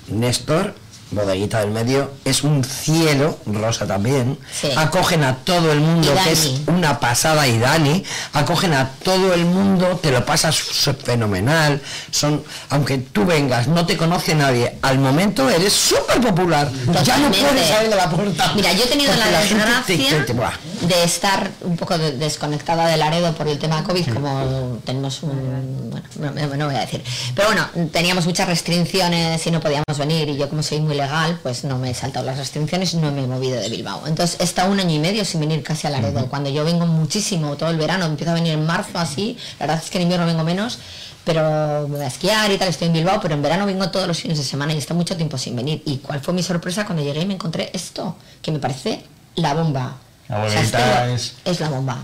Néstor 0.08 0.74
bodeguita 1.10 1.60
del 1.60 1.70
medio, 1.70 2.10
es 2.24 2.42
un 2.44 2.62
cielo, 2.64 3.38
Rosa 3.46 3.86
también. 3.86 4.38
Sí. 4.60 4.68
Acogen 4.76 5.24
a 5.24 5.36
todo 5.36 5.72
el 5.72 5.80
mundo, 5.80 6.14
que 6.24 6.32
es 6.32 6.52
una 6.66 7.00
pasada, 7.00 7.46
y 7.48 7.58
Dani, 7.58 8.04
acogen 8.34 8.74
a 8.74 8.90
todo 9.02 9.32
el 9.32 9.44
mundo, 9.46 9.98
te 10.02 10.10
lo 10.10 10.24
pasas 10.26 10.56
fenomenal. 11.04 11.80
Son, 12.10 12.42
aunque 12.70 12.98
tú 12.98 13.24
vengas, 13.24 13.68
no 13.68 13.86
te 13.86 13.96
conoce 13.96 14.34
nadie, 14.34 14.76
al 14.82 14.98
momento 14.98 15.48
eres 15.48 15.72
súper 15.72 16.20
popular. 16.20 16.70
Ya 17.04 17.16
no 17.18 17.30
puedes 17.30 17.68
salir 17.68 17.90
de 17.90 17.96
la 17.96 18.10
puerta. 18.10 18.52
Mira, 18.54 18.72
yo 18.72 18.84
he 18.84 18.88
tenido 18.88 19.14
la, 19.16 19.24
te- 19.24 19.30
desgracia 19.30 19.82
te- 19.86 20.20
te- 20.24 20.32
buah. 20.32 20.52
De 20.80 21.04
estar 21.04 21.50
un 21.62 21.76
poco 21.76 21.98
de- 21.98 22.12
desconectada 22.12 22.86
del 22.86 23.00
Laredo 23.00 23.34
por 23.34 23.48
el 23.48 23.58
tema 23.58 23.82
COVID, 23.84 24.12
como 24.12 24.78
tenemos 24.84 25.22
un... 25.22 25.90
Bueno, 26.16 26.46
no, 26.48 26.56
no 26.56 26.66
voy 26.66 26.76
a 26.76 26.80
decir. 26.80 27.02
Pero 27.34 27.48
bueno, 27.48 27.66
teníamos 27.92 28.26
muchas 28.26 28.46
restricciones 28.48 29.46
y 29.46 29.50
no 29.50 29.60
podíamos 29.60 29.98
venir 29.98 30.28
y 30.28 30.36
yo 30.36 30.48
como 30.48 30.62
soy 30.62 30.80
muy 30.80 30.94
legal, 30.96 31.38
pues 31.42 31.64
no 31.64 31.78
me 31.78 31.90
he 31.90 31.94
saltado 31.94 32.24
las 32.26 32.38
restricciones 32.38 32.94
y 32.94 32.98
no 32.98 33.10
me 33.10 33.24
he 33.24 33.26
movido 33.26 33.60
de 33.60 33.68
Bilbao. 33.68 34.06
Entonces 34.06 34.38
he 34.40 34.44
estado 34.44 34.70
un 34.70 34.80
año 34.80 34.94
y 34.94 34.98
medio 34.98 35.24
sin 35.24 35.40
venir 35.40 35.62
casi 35.62 35.86
a 35.86 35.90
Laredo. 35.90 36.26
Cuando 36.28 36.50
yo 36.50 36.64
vengo 36.64 36.86
muchísimo 36.86 37.56
todo 37.56 37.70
el 37.70 37.76
verano, 37.76 38.06
empiezo 38.06 38.30
a 38.32 38.34
venir 38.34 38.52
en 38.54 38.64
marzo 38.66 38.98
así, 38.98 39.36
la 39.58 39.66
verdad 39.66 39.82
es 39.84 39.90
que 39.90 39.98
en 39.98 40.02
invierno 40.02 40.26
vengo 40.26 40.44
menos, 40.44 40.78
pero 41.24 41.86
me 41.88 41.96
voy 41.96 42.04
a 42.04 42.08
esquiar 42.08 42.50
y 42.50 42.56
tal, 42.56 42.68
estoy 42.68 42.86
en 42.86 42.94
Bilbao, 42.94 43.20
pero 43.20 43.34
en 43.34 43.42
verano 43.42 43.66
vengo 43.66 43.90
todos 43.90 44.06
los 44.06 44.18
fines 44.18 44.38
de 44.38 44.44
semana 44.44 44.72
y 44.72 44.78
está 44.78 44.94
mucho 44.94 45.16
tiempo 45.16 45.36
sin 45.36 45.54
venir. 45.56 45.82
¿Y 45.84 45.98
cuál 45.98 46.20
fue 46.20 46.32
mi 46.32 46.42
sorpresa 46.42 46.86
cuando 46.86 47.02
llegué 47.04 47.20
y 47.20 47.26
me 47.26 47.34
encontré 47.34 47.70
esto? 47.74 48.16
Que 48.40 48.50
me 48.50 48.58
parece 48.58 49.02
la 49.34 49.52
bomba. 49.54 49.96
La 50.28 50.44
O 50.44 50.48
sea, 50.50 50.60
es 50.62 50.70
que 50.70 50.76
bodeguita 50.76 51.06
lo- 51.06 51.14
es- 51.14 51.34
es 51.44 51.60
la 51.60 51.68
bomba. 51.70 51.98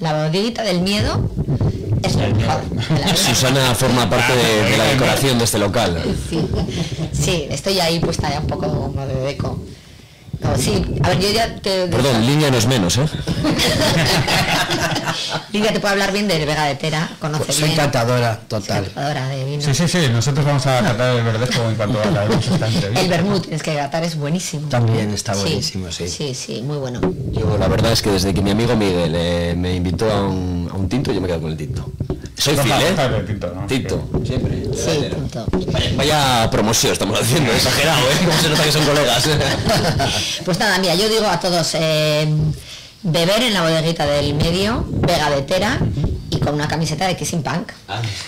La 0.00 0.12
bodeguita 0.14 0.62
del 0.62 0.80
miedo 0.80 1.30
es 2.02 2.14
la 2.16 2.26
mejor. 2.28 2.60
Susana 3.16 3.74
forma 3.74 4.08
parte 4.08 4.34
de, 4.36 4.62
de 4.70 4.76
la 4.76 4.84
decoración 4.84 5.38
de 5.38 5.44
este 5.44 5.58
local. 5.58 6.02
Sí, 6.30 6.40
sí, 7.12 7.46
estoy 7.50 7.80
ahí 7.80 7.98
puesta 8.00 8.30
ya 8.30 8.40
un 8.40 8.46
poco 8.46 8.68
como 8.68 9.06
de 9.06 9.14
deco. 9.14 9.58
No, 10.40 10.56
sí, 10.56 10.84
a 11.02 11.08
ver, 11.08 11.18
yo 11.18 11.30
ya 11.30 11.56
te... 11.56 11.86
Perdón, 11.88 12.24
línea 12.24 12.50
no 12.50 12.58
es 12.58 12.66
menos, 12.66 12.96
¿eh? 12.98 13.06
Lidia 15.52 15.72
te 15.72 15.80
puede 15.80 15.92
hablar 15.92 16.12
bien 16.12 16.28
de 16.28 16.44
Vega 16.44 16.64
de 16.66 16.74
Tera, 16.76 17.08
conoce 17.18 17.44
Pues 17.46 17.56
Soy 17.56 17.68
bien. 17.68 17.76
catadora 17.80 18.38
total. 18.48 18.84
catadora 18.84 19.28
de 19.28 19.44
vino. 19.44 19.62
Sí, 19.62 19.74
sí, 19.74 19.88
sí, 19.88 19.98
nosotros 20.12 20.44
vamos 20.44 20.66
a 20.66 20.80
tratar 20.80 21.16
el 21.16 21.24
verdejo 21.24 21.68
en 21.68 21.74
cuanto 21.74 22.00
acabemos 22.00 22.46
esta 22.46 22.66
entrevista. 22.68 23.00
El 23.00 23.08
vermut, 23.08 23.42
tienes 23.42 23.62
que 23.62 23.74
catar, 23.74 24.04
es 24.04 24.16
buenísimo. 24.16 24.68
También 24.68 25.10
está 25.10 25.34
buenísimo, 25.34 25.90
sí. 25.90 26.08
Sí, 26.08 26.34
sí, 26.34 26.62
muy 26.62 26.76
bueno. 26.78 27.00
Yo 27.32 27.56
la 27.58 27.68
verdad 27.68 27.92
es 27.92 28.02
que 28.02 28.10
desde 28.10 28.32
que 28.34 28.42
mi 28.42 28.50
amigo 28.50 28.76
Miguel 28.76 29.14
eh, 29.16 29.54
me 29.56 29.74
invitó 29.74 30.10
a 30.10 30.22
un, 30.28 30.68
a 30.72 30.76
un 30.76 30.88
tinto, 30.88 31.12
yo 31.12 31.20
me 31.20 31.26
quedo 31.28 31.40
con 31.40 31.50
el 31.50 31.56
tinto. 31.56 31.90
Soy 32.38 32.56
fiel, 32.56 32.82
¿eh? 32.82 33.08
de 33.08 33.20
tinto, 33.24 33.52
¿no? 33.52 33.66
Tinto, 33.66 34.08
siempre. 34.24 34.62
Sí, 34.72 35.08
punto. 35.12 35.44
Vaya, 35.72 35.90
vaya 35.96 36.50
promoción 36.50 36.92
estamos 36.92 37.20
haciendo, 37.20 37.52
exagerado, 37.52 38.00
¿eh? 38.00 38.14
Como 38.24 38.38
se 38.38 38.48
nota 38.48 38.62
que 38.62 38.72
son 38.72 38.84
colegas. 38.84 39.28
Pues 40.44 40.58
nada, 40.58 40.78
mira, 40.78 40.94
yo 40.94 41.08
digo 41.08 41.26
a 41.26 41.40
todos, 41.40 41.74
eh, 41.74 42.28
beber 43.02 43.42
en 43.42 43.54
la 43.54 43.62
bodeguita 43.62 44.06
del 44.06 44.34
medio, 44.34 44.84
Vega 44.88 45.30
de 45.30 45.42
Tera 45.42 45.80
y 46.30 46.38
con 46.40 46.54
una 46.54 46.68
camiseta 46.68 47.06
de 47.06 47.16
Kissing 47.16 47.42
Punk. 47.42 47.72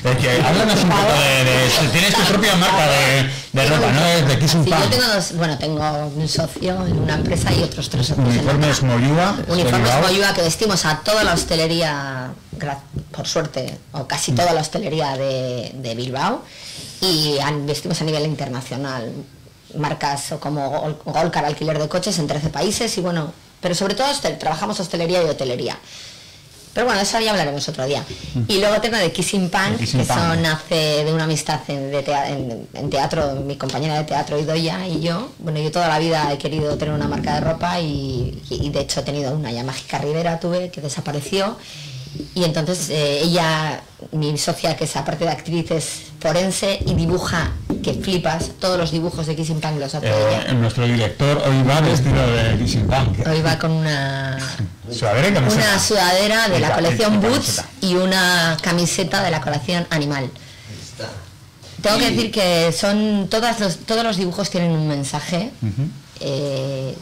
Es 0.04 0.16
que 0.16 0.30
háblanos 0.42 0.82
un 0.82 0.88
poco 0.88 1.12
de, 1.12 1.44
de- 1.44 1.88
tienes 1.92 2.14
tu 2.14 2.22
propia 2.22 2.56
marca 2.56 2.86
de, 2.88 3.30
de 3.52 3.66
ropa, 3.68 3.92
¿no? 3.92 4.06
Es 4.06 4.26
de 4.28 4.38
Kissing 4.38 4.64
Sí, 4.64 4.70
yo 4.70 4.76
Punk. 4.76 4.90
tengo 4.90 5.06
dos, 5.06 5.32
bueno, 5.36 5.58
tengo 5.58 6.06
un 6.16 6.28
socio 6.28 6.86
en 6.86 6.98
una 6.98 7.14
empresa 7.14 7.52
y 7.52 7.62
otros 7.62 7.90
tres 7.90 8.06
socios 8.06 8.26
Uniformes. 8.26 8.82
Moyúa. 8.82 9.36
Uniformes. 9.48 9.90
Moyúa 10.02 10.32
que 10.34 10.42
vestimos 10.42 10.84
a 10.86 11.00
toda 11.00 11.24
la 11.24 11.34
hostelería, 11.34 12.30
por 13.12 13.26
suerte, 13.26 13.78
o 13.92 14.06
casi 14.06 14.32
toda 14.32 14.52
la 14.54 14.62
hostelería 14.62 15.16
de, 15.16 15.72
de 15.74 15.94
Bilbao 15.94 16.42
y 17.02 17.36
vestimos 17.66 18.00
a 18.00 18.04
nivel 18.04 18.24
internacional 18.24 19.12
marcas 19.76 20.34
como 20.40 20.68
Gol- 20.70 20.98
Golcar 21.04 21.44
alquiler 21.44 21.78
de 21.78 21.88
coches 21.88 22.18
en 22.18 22.26
13 22.26 22.48
países 22.48 22.96
y 22.98 23.00
bueno, 23.02 23.32
pero 23.60 23.74
sobre 23.74 23.94
todo 23.94 24.08
hostel- 24.10 24.36
trabajamos 24.38 24.80
hostelería 24.80 25.22
y 25.22 25.26
hotelería. 25.26 25.78
Pero 26.72 26.86
bueno, 26.86 27.00
eso 27.00 27.18
ya 27.20 27.30
hablaremos 27.32 27.68
otro 27.68 27.84
día. 27.86 28.04
Y 28.48 28.58
luego 28.60 28.80
tengo 28.80 28.96
de 28.96 29.10
Kissing 29.10 29.50
Punk, 29.50 29.70
De 29.72 29.78
Kissing 29.78 30.00
que 30.00 30.06
Punk. 30.06 30.18
son 30.18 30.46
hace 30.46 31.04
de 31.04 31.12
una 31.12 31.24
amistad 31.24 31.60
en, 31.68 31.90
de 31.90 32.02
tea- 32.02 32.28
en- 32.30 32.68
en 32.74 32.90
teatro, 32.90 33.34
mi 33.44 33.56
compañera 33.56 33.98
de 33.98 34.04
teatro 34.04 34.38
Idoya 34.38 34.86
y 34.86 35.00
yo. 35.00 35.32
Bueno, 35.40 35.58
yo 35.60 35.70
toda 35.72 35.88
la 35.88 35.98
vida 35.98 36.32
he 36.32 36.38
querido 36.38 36.76
tener 36.78 36.94
una 36.94 37.08
marca 37.08 37.34
de 37.34 37.40
ropa 37.40 37.80
y, 37.80 38.40
y- 38.50 38.66
y 38.66 38.70
de 38.70 38.80
hecho 38.80 39.00
he 39.00 39.02
tenido 39.02 39.34
una 39.34 39.50
ya 39.50 39.64
Mágica 39.64 39.98
Rivera, 39.98 40.38
tuve, 40.38 40.70
que 40.70 40.80
desapareció. 40.80 41.56
Y 42.34 42.42
entonces 42.44 42.88
eh, 42.90 43.20
ella, 43.22 43.82
mi 44.12 44.36
socia, 44.36 44.76
que 44.76 44.82
es 44.84 44.96
aparte 44.96 45.24
de 45.24 45.30
actriz, 45.30 45.70
es 45.70 45.86
forense 46.18 46.80
y 46.84 46.94
dibuja, 46.94 47.52
que 47.84 47.94
flipas, 47.94 48.50
todos 48.60 48.78
los 48.78 48.90
dibujos 48.90 49.26
de 49.26 49.36
Kissing 49.36 49.60
Punk 49.60 49.78
los 49.78 49.94
hace 49.94 50.08
Eh, 50.08 50.12
ella. 50.44 50.52
nuestro 50.54 50.86
director 50.86 51.40
hoy 51.46 51.62
va 51.62 51.80
vestido 51.80 52.26
de 52.32 52.58
Kissing 52.58 52.86
Punk. 52.88 53.26
Hoy 53.26 53.40
va 53.42 53.58
con 53.58 53.70
una 53.70 54.38
Sudadera 54.92 55.28
y 55.28 55.32
camiseta. 55.32 55.62
una 55.62 55.78
sudadera 55.78 56.48
de 56.48 56.60
la 56.60 56.74
colección 56.74 57.20
Boots 57.20 57.62
y 57.80 57.94
una 57.94 58.56
camiseta 58.62 59.22
de 59.22 59.30
la 59.30 59.40
colección 59.40 59.86
Animal. 59.90 60.30
Tengo 61.82 61.98
que 61.98 62.10
decir 62.10 62.30
que 62.30 62.72
son 62.72 63.28
todas 63.30 63.58
los, 63.60 63.78
todos 63.78 64.04
los 64.04 64.16
dibujos 64.18 64.50
tienen 64.50 64.72
un 64.72 64.86
mensaje 64.86 65.50
eh, 66.20 66.94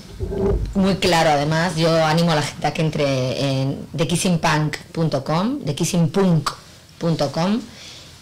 muy 0.74 0.96
claro 0.96 1.30
además. 1.30 1.74
Yo 1.76 2.04
animo 2.04 2.30
a 2.32 2.36
la 2.36 2.42
gente 2.42 2.66
a 2.66 2.72
que 2.72 2.82
entre 2.82 3.60
en 3.60 3.86
thekissingpunk.com, 3.96 5.60
thekissingpunk.com 5.64 7.60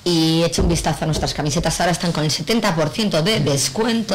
y 0.06 0.44
eche 0.44 0.62
un 0.62 0.68
vistazo 0.68 1.02
a 1.02 1.06
nuestras 1.06 1.34
camisetas. 1.34 1.80
Ahora 1.80 1.90
están 1.90 2.12
con 2.12 2.22
el 2.22 2.30
70% 2.30 3.22
de 3.22 3.40
descuento. 3.40 4.14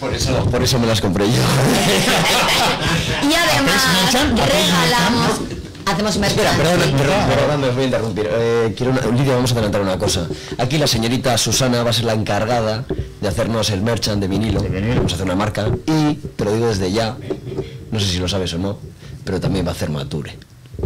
Por 0.00 0.12
eso, 0.12 0.44
por 0.46 0.60
eso 0.60 0.76
me 0.80 0.88
las 0.88 1.00
compré 1.00 1.26
yo. 1.28 1.32
y 3.30 3.32
además 3.32 4.12
regalamos, 4.12 5.40
hacemos 5.86 6.16
Espera, 6.16 6.52
merchandising. 6.52 6.96
perdón, 6.96 7.26
perdón, 7.28 7.28
perdón, 7.28 7.64
os 7.64 7.74
voy 7.74 7.82
a 7.82 7.86
interrumpir. 7.86 8.28
Eh, 8.28 8.74
quiero 8.76 8.90
una- 8.92 9.06
Lidia, 9.16 9.34
vamos 9.36 9.52
a 9.52 9.54
adelantar 9.54 9.82
una 9.82 9.98
cosa. 9.98 10.26
Aquí 10.58 10.78
la 10.78 10.88
señorita 10.88 11.38
Susana 11.38 11.84
va 11.84 11.90
a 11.90 11.92
ser 11.92 12.06
la 12.06 12.14
encargada 12.14 12.84
de 13.20 13.28
hacernos 13.28 13.70
el 13.70 13.82
merchant 13.82 14.20
de 14.20 14.26
vinilo. 14.26 14.60
Vamos 14.96 15.12
a 15.12 15.14
hacer 15.14 15.26
una 15.26 15.36
marca. 15.36 15.68
Y, 15.86 16.14
te 16.14 16.44
lo 16.44 16.52
digo 16.52 16.66
desde 16.66 16.90
ya, 16.90 17.16
no 17.92 18.00
sé 18.00 18.06
si 18.06 18.18
lo 18.18 18.26
sabes 18.26 18.52
o 18.54 18.58
no, 18.58 18.78
pero 19.24 19.38
también 19.38 19.64
va 19.64 19.70
a 19.70 19.74
hacer 19.74 19.90
Mature. 19.90 20.36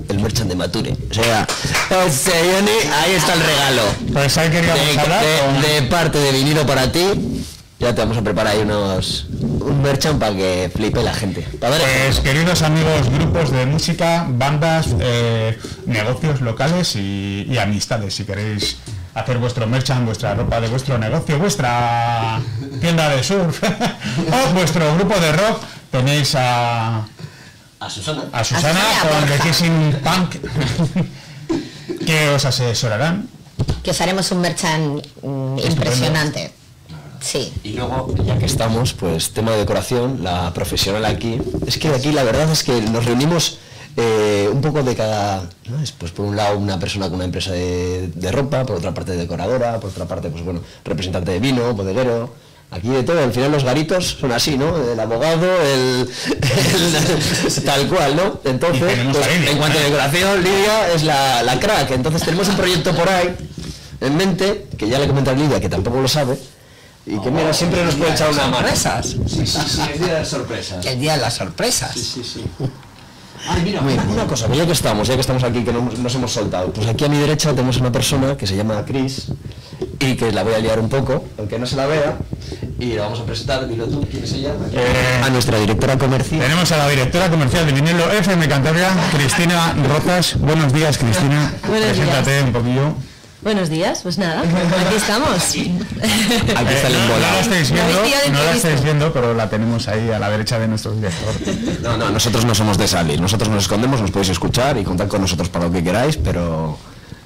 El 0.08 0.18
merchant 0.20 0.48
de 0.48 0.54
Mature. 0.56 0.92
O 1.10 1.14
sea, 1.14 1.46
Johnny, 1.90 2.92
ahí 2.92 3.12
está 3.14 3.34
el 3.34 3.40
regalo. 3.40 3.82
Pues 4.12 4.36
ahí 4.38 4.50
queríamos 4.50 4.84
De, 4.94 5.00
hablar. 5.00 5.24
de- 5.24 5.68
de 5.74 5.82
parte 5.82 6.18
de 6.18 6.32
vinilo 6.32 6.66
para 6.66 6.90
ti. 6.92 7.44
Ya 7.80 7.94
te 7.94 8.00
vamos 8.00 8.16
a 8.16 8.22
preparar 8.22 8.54
ahí 8.54 8.62
unos 8.62 9.26
un 9.30 9.82
merchant 9.82 10.18
para 10.18 10.34
que 10.34 10.70
flipe 10.74 11.02
la 11.02 11.12
gente. 11.12 11.46
Ver 11.60 11.82
Pues 12.06 12.20
queridos 12.20 12.62
amigos, 12.62 13.10
grupos 13.10 13.50
de 13.50 13.66
música, 13.66 14.26
bandas, 14.28 14.86
eh, 15.00 15.58
negocios 15.86 16.40
locales 16.40 16.94
y, 16.96 17.46
y 17.50 17.58
amistades, 17.58 18.14
si 18.14 18.24
queréis 18.24 18.76
hacer 19.14 19.38
vuestro 19.38 19.66
merchant, 19.66 20.04
vuestra 20.06 20.34
ropa 20.34 20.60
de 20.60 20.68
vuestro 20.68 20.98
negocio, 20.98 21.38
vuestra 21.38 22.40
tienda 22.80 23.08
de 23.10 23.22
surf 23.24 23.62
o 24.32 24.52
vuestro 24.54 24.94
grupo 24.96 25.18
de 25.18 25.32
rock, 25.32 25.62
tenéis 25.90 26.34
a, 26.36 27.04
a 27.84 27.90
Susana. 27.90 28.24
a 28.32 28.44
Susana 28.44 28.80
con 29.02 29.28
The. 29.28 29.38
Kissing 29.42 29.96
Punk 30.02 30.36
que 32.06 32.28
os 32.30 32.44
asesorarán. 32.44 33.28
que 33.82 33.90
os 33.90 34.00
haremos 34.00 34.30
un 34.32 34.40
merchan 34.40 35.02
mm, 35.22 35.58
impresionante. 35.58 36.52
Sí. 37.20 37.52
Y 37.62 37.72
luego, 37.72 38.14
ya 38.22 38.38
que 38.38 38.44
estamos, 38.44 38.92
pues 38.92 39.32
tema 39.32 39.52
de 39.52 39.58
decoración, 39.58 40.22
la 40.22 40.52
profesional 40.52 41.04
aquí. 41.06 41.40
Es 41.66 41.78
que 41.78 41.88
aquí 41.88 42.12
la 42.12 42.22
verdad 42.22 42.50
es 42.52 42.62
que 42.62 42.82
nos 42.82 43.06
reunimos 43.06 43.58
eh, 43.96 44.48
un 44.52 44.60
poco 44.60 44.82
de 44.82 44.94
cada... 44.94 45.48
¿no? 45.70 45.80
Es, 45.80 45.92
pues 45.92 46.12
por 46.12 46.26
un 46.26 46.36
lado 46.36 46.58
una 46.58 46.78
persona 46.78 47.06
con 47.06 47.14
una 47.14 47.24
empresa 47.24 47.52
de, 47.52 48.08
de 48.08 48.32
ropa, 48.32 48.66
por 48.66 48.76
otra 48.76 48.92
parte 48.92 49.12
decoradora, 49.12 49.80
por 49.80 49.90
otra 49.90 50.04
parte, 50.04 50.28
pues 50.28 50.44
bueno, 50.44 50.60
representante 50.84 51.30
de 51.30 51.40
vino, 51.40 51.72
bodeguero. 51.72 52.34
Aquí 52.74 52.88
de 52.88 53.04
todo, 53.04 53.22
al 53.22 53.32
final 53.32 53.52
los 53.52 53.62
garitos 53.62 54.16
son 54.20 54.32
así, 54.32 54.58
¿no? 54.58 54.76
El 54.76 54.98
abogado, 54.98 55.46
el, 55.62 56.08
el- 56.08 57.62
tal 57.64 57.86
cual, 57.88 58.16
¿no? 58.16 58.40
Entonces, 58.44 58.82
pues, 59.12 59.26
en 59.48 59.58
cuanto 59.58 59.78
a 59.78 59.82
decoración, 59.82 60.42
Lidia 60.42 60.92
es 60.92 61.04
la, 61.04 61.42
la 61.44 61.60
crack. 61.60 61.92
Entonces 61.92 62.22
tenemos 62.22 62.48
un 62.48 62.56
proyecto 62.56 62.92
por 62.94 63.08
ahí 63.08 63.34
en 64.00 64.16
mente, 64.16 64.66
que 64.76 64.88
ya 64.88 64.98
le 64.98 65.06
comenté 65.06 65.30
a 65.30 65.34
Lidia, 65.34 65.60
que 65.60 65.68
tampoco 65.68 66.00
lo 66.00 66.08
sabe, 66.08 66.36
y 67.06 67.16
que 67.20 67.30
mira, 67.30 67.52
siempre 67.52 67.84
nos 67.84 67.94
puede 67.94 68.12
echar 68.12 68.30
una 68.30 68.42
mano. 68.48 68.56
sorpresas. 68.56 69.06
Sí, 69.06 69.46
sí, 69.46 69.58
sí, 69.68 69.80
es 69.94 70.00
día 70.00 70.14
de 70.16 70.24
sorpresas. 70.24 70.84
El 70.84 70.98
día 71.00 71.12
de 71.14 71.20
las 71.20 71.34
sorpresas. 71.34 71.94
Ay, 73.46 73.60
mira, 73.62 73.82
una 73.82 74.26
cosa, 74.26 74.48
que 74.48 74.56
ya 74.56 74.64
que 74.66 74.72
estamos, 74.72 75.06
ya 75.06 75.14
que 75.16 75.20
estamos 75.20 75.44
aquí, 75.44 75.62
que 75.62 75.72
no- 75.72 75.90
nos 75.98 76.14
hemos 76.14 76.32
soltado, 76.32 76.72
pues 76.72 76.88
aquí 76.88 77.04
a 77.04 77.08
mi 77.08 77.18
derecha 77.18 77.50
tenemos 77.50 77.76
una 77.76 77.92
persona 77.92 78.36
que 78.38 78.46
se 78.46 78.56
llama 78.56 78.82
Chris 78.86 79.26
y 80.00 80.16
que 80.16 80.32
la 80.32 80.42
voy 80.44 80.54
a 80.54 80.58
liar 80.60 80.80
un 80.80 80.88
poco, 80.88 81.22
aunque 81.38 81.58
no 81.58 81.66
se 81.66 81.76
la 81.76 81.84
vea, 81.86 82.16
y 82.78 82.94
la 82.94 83.02
vamos 83.02 83.20
a 83.20 83.24
presentar, 83.24 83.68
dilo 83.68 83.86
tú, 83.86 84.06
¿quién 84.10 84.24
es 84.24 84.32
ella? 84.32 84.52
Eh, 84.72 85.22
a 85.22 85.30
nuestra 85.30 85.58
directora 85.58 85.96
comercial. 85.96 86.40
Tenemos 86.40 86.70
a 86.72 86.76
la 86.76 86.88
directora 86.88 87.30
comercial 87.30 87.66
de 87.66 87.72
Vinilo 87.72 88.10
FM 88.10 88.48
Cantabria, 88.48 88.90
Cristina 89.12 89.74
Rozas. 89.88 90.38
Buenos 90.40 90.72
días, 90.72 90.98
Cristina. 90.98 91.52
Buenos 91.68 91.94
días. 91.94 91.96
Preséntate 91.96 92.42
un 92.42 92.52
poquillo. 92.52 92.94
Buenos 93.42 93.68
días, 93.68 94.00
pues 94.02 94.16
nada, 94.16 94.40
aquí 94.40 94.96
estamos. 94.96 95.28
Aquí 95.28 96.74
está 96.74 96.88
el 96.88 96.94
no, 96.94 96.98
no 97.00 97.18
la 97.18 97.38
embolado. 97.38 97.40
estáis 97.40 97.70
viendo, 97.70 98.32
no 98.32 98.42
la 98.42 98.52
estáis 98.52 98.82
viendo, 98.82 99.12
pero 99.12 99.34
la 99.34 99.50
tenemos 99.50 99.86
ahí 99.86 100.10
a 100.10 100.18
la 100.18 100.30
derecha 100.30 100.58
de 100.58 100.66
nuestro 100.66 100.92
director. 100.92 101.34
No, 101.82 101.98
no, 101.98 102.08
nosotros 102.08 102.46
no 102.46 102.54
somos 102.54 102.78
de 102.78 102.88
salir, 102.88 103.20
nosotros 103.20 103.50
nos 103.50 103.64
escondemos, 103.64 104.00
nos 104.00 104.10
podéis 104.10 104.30
escuchar 104.30 104.78
y 104.78 104.82
contar 104.82 105.08
con 105.08 105.20
nosotros 105.20 105.50
para 105.50 105.66
lo 105.66 105.72
que 105.72 105.84
queráis, 105.84 106.16
pero 106.16 106.78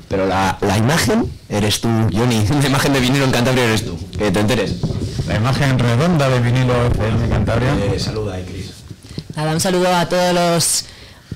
pero 0.09 0.27
la, 0.27 0.59
la 0.61 0.77
imagen 0.77 1.31
eres 1.49 1.81
tú, 1.81 1.89
Johnny, 2.13 2.45
la 2.63 2.67
imagen 2.67 2.93
de 2.95 3.01
vinilo 3.01 3.25
en 3.25 3.31
Cantabria 3.31 3.65
eres 3.65 3.85
tú, 3.85 3.97
que 4.19 4.33
te 4.33 4.41
enteres. 4.41 4.75
La 5.29 5.37
imagen 5.37 5.79
redonda 5.79 6.27
de 6.31 6.41
vinilo 6.41 6.87
FM 6.87 7.29
Cantabria. 7.29 7.75
Eh, 7.85 7.99
saluda 7.99 8.35
ahí, 8.35 8.45
Cris. 8.45 8.73
Nada, 9.37 9.53
un 9.53 9.61
saludo 9.61 9.95
a 9.95 10.09
todos 10.09 10.35
los 10.35 10.85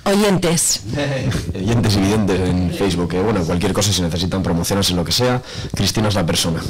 oyentes. 0.05 0.83
Oyentes 1.55 1.97
y 1.97 2.01
videntes 2.01 2.41
en 2.41 2.71
Facebook, 2.73 3.11
que 3.11 3.21
bueno, 3.21 3.45
cualquier 3.45 3.75
cosa 3.75 3.93
si 3.93 4.01
necesitan 4.01 4.43
promociones 4.43 4.89
en 4.89 4.97
lo 4.97 5.05
que 5.05 5.13
sea, 5.13 5.43
Cristina 5.75 6.09
es 6.09 6.15
la 6.15 6.25
persona. 6.25 6.63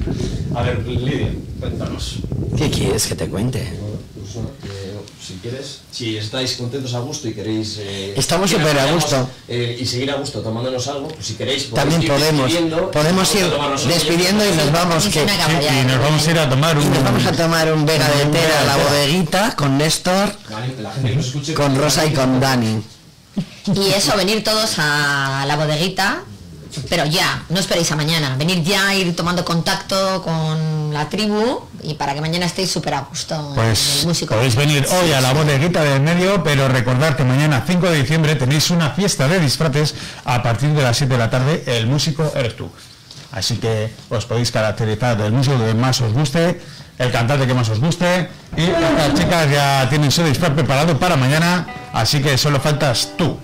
A 0.54 0.62
ver, 0.62 0.86
Lidia, 0.86 1.32
cuéntanos. 1.60 2.20
¿Qué 2.56 2.70
quieres 2.70 3.06
que 3.06 3.14
te 3.14 3.28
cuente? 3.28 3.78
Si 5.30 5.36
quieres, 5.36 5.78
si 5.92 6.16
estáis 6.16 6.56
contentos 6.56 6.92
a 6.92 6.98
gusto 6.98 7.28
y 7.28 7.32
queréis... 7.32 7.76
eh, 7.78 8.14
Estamos 8.16 8.50
súper 8.50 8.76
a 8.80 8.90
gusto. 8.90 9.30
eh, 9.46 9.78
y 9.80 9.86
seguir 9.86 10.10
a 10.10 10.16
gusto 10.16 10.40
tomándonos 10.40 10.88
algo, 10.88 11.06
pues 11.06 11.24
si 11.24 11.34
queréis... 11.34 11.70
También 11.70 12.02
ir 12.02 12.08
podemos, 12.08 12.50
despidiendo, 12.50 12.90
podemos 12.90 13.34
ir 13.36 13.46
despidiendo 13.86 14.44
y 14.44 14.56
nos 14.56 14.72
vamos 14.72 15.06
que 15.06 15.22
y 15.22 15.86
nos 15.86 15.98
vamos 16.00 16.26
a 16.26 16.30
ir 16.32 16.38
a 16.40 16.48
tomar 16.50 16.76
un... 16.76 16.90
nos 16.90 17.04
vamos 17.04 17.26
a 17.26 17.32
tomar 17.32 17.72
un 17.72 17.86
Vega 17.86 18.08
de 18.08 18.24
Tera 18.26 18.60
a 18.60 18.64
la 18.64 18.76
bodeguita 18.76 19.54
con 19.54 19.78
Néstor, 19.78 20.34
con 21.54 21.76
Rosa 21.78 22.06
y 22.06 22.12
con 22.12 22.40
Dani. 22.40 22.82
Y 23.72 23.90
eso, 23.90 24.16
venir 24.16 24.42
todos 24.42 24.74
a 24.78 25.44
la 25.46 25.54
bodeguita, 25.54 26.24
pero 26.88 27.04
ya, 27.06 27.44
no 27.50 27.60
esperéis 27.60 27.92
a 27.92 27.96
mañana. 27.96 28.34
Venir 28.36 28.64
ya, 28.64 28.92
ir 28.96 29.14
tomando 29.14 29.44
contacto 29.44 30.22
con 30.22 30.92
la 30.92 31.08
tribu 31.08 31.60
y 31.82 31.94
para 31.94 32.14
que 32.14 32.20
mañana 32.20 32.46
estéis 32.46 32.70
súper 32.70 32.94
a 32.94 33.00
gusto. 33.02 33.52
Pues 33.54 34.00
el 34.00 34.08
músico. 34.08 34.34
podéis 34.34 34.56
venir 34.56 34.86
hoy 34.90 35.12
a 35.12 35.20
la 35.20 35.32
bodeguita 35.32 35.82
del 35.82 36.00
medio, 36.00 36.42
pero 36.42 36.68
recordad 36.68 37.16
que 37.16 37.24
mañana 37.24 37.64
5 37.66 37.90
de 37.90 38.00
diciembre 38.00 38.36
tenéis 38.36 38.70
una 38.70 38.90
fiesta 38.90 39.28
de 39.28 39.40
disfraces 39.40 39.94
a 40.24 40.42
partir 40.42 40.70
de 40.70 40.82
las 40.82 40.96
7 40.96 41.12
de 41.12 41.18
la 41.18 41.30
tarde. 41.30 41.62
El 41.66 41.86
músico 41.86 42.32
eres 42.34 42.56
tú. 42.56 42.70
Así 43.32 43.56
que 43.56 43.92
os 44.08 44.26
podéis 44.26 44.50
caracterizar 44.50 45.16
del 45.16 45.32
músico 45.32 45.58
que 45.58 45.74
más 45.74 46.00
os 46.00 46.12
guste, 46.12 46.60
el 46.98 47.12
cantante 47.12 47.46
que 47.46 47.54
más 47.54 47.68
os 47.68 47.80
guste 47.80 48.28
y 48.56 48.62
estas 48.62 49.14
chicas 49.14 49.50
ya 49.50 49.88
tienen 49.88 50.10
su 50.10 50.22
disfraz 50.24 50.50
preparado 50.50 50.98
para 50.98 51.16
mañana, 51.16 51.66
así 51.92 52.20
que 52.20 52.36
solo 52.36 52.60
faltas 52.60 53.10
tú. 53.16 53.38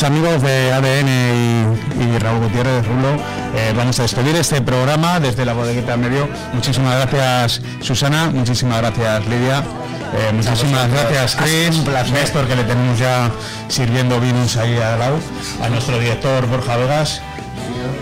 Los 0.00 0.08
amigos 0.08 0.40
de 0.40 0.72
ADN 0.72 1.08
y, 1.08 2.04
y 2.04 2.18
Raúl 2.18 2.44
Gutiérrez 2.44 2.86
Rulo, 2.86 3.16
eh, 3.54 3.74
vamos 3.76 3.98
a 3.98 4.02
despedir 4.02 4.34
este 4.36 4.62
programa 4.62 5.20
desde 5.20 5.44
la 5.44 5.52
bodeguita 5.52 5.94
medio. 5.98 6.26
Muchísimas 6.54 6.94
gracias 6.94 7.60
Susana, 7.82 8.30
muchísimas 8.32 8.78
gracias 8.78 9.26
Lidia, 9.26 9.58
eh, 9.58 10.32
muchísimas 10.32 10.90
gracias 10.90 11.36
Chris, 11.36 11.84
Néstor 12.12 12.46
que 12.46 12.56
le 12.56 12.64
tenemos 12.64 12.98
ya 12.98 13.30
sirviendo 13.68 14.18
vinos 14.20 14.56
ahí 14.56 14.74
al 14.76 14.98
lado, 14.98 15.18
a 15.62 15.68
nuestro 15.68 15.98
director 15.98 16.46
Borja 16.46 16.76
Vegas 16.76 17.20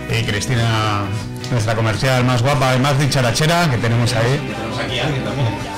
y 0.08 0.22
Cristina, 0.22 1.00
nuestra 1.50 1.74
comercial 1.74 2.22
más 2.24 2.42
guapa 2.42 2.76
y 2.76 2.78
más 2.78 2.96
dicharachera 2.96 3.68
que 3.70 3.78
tenemos 3.78 4.12
ahí. 4.12 4.54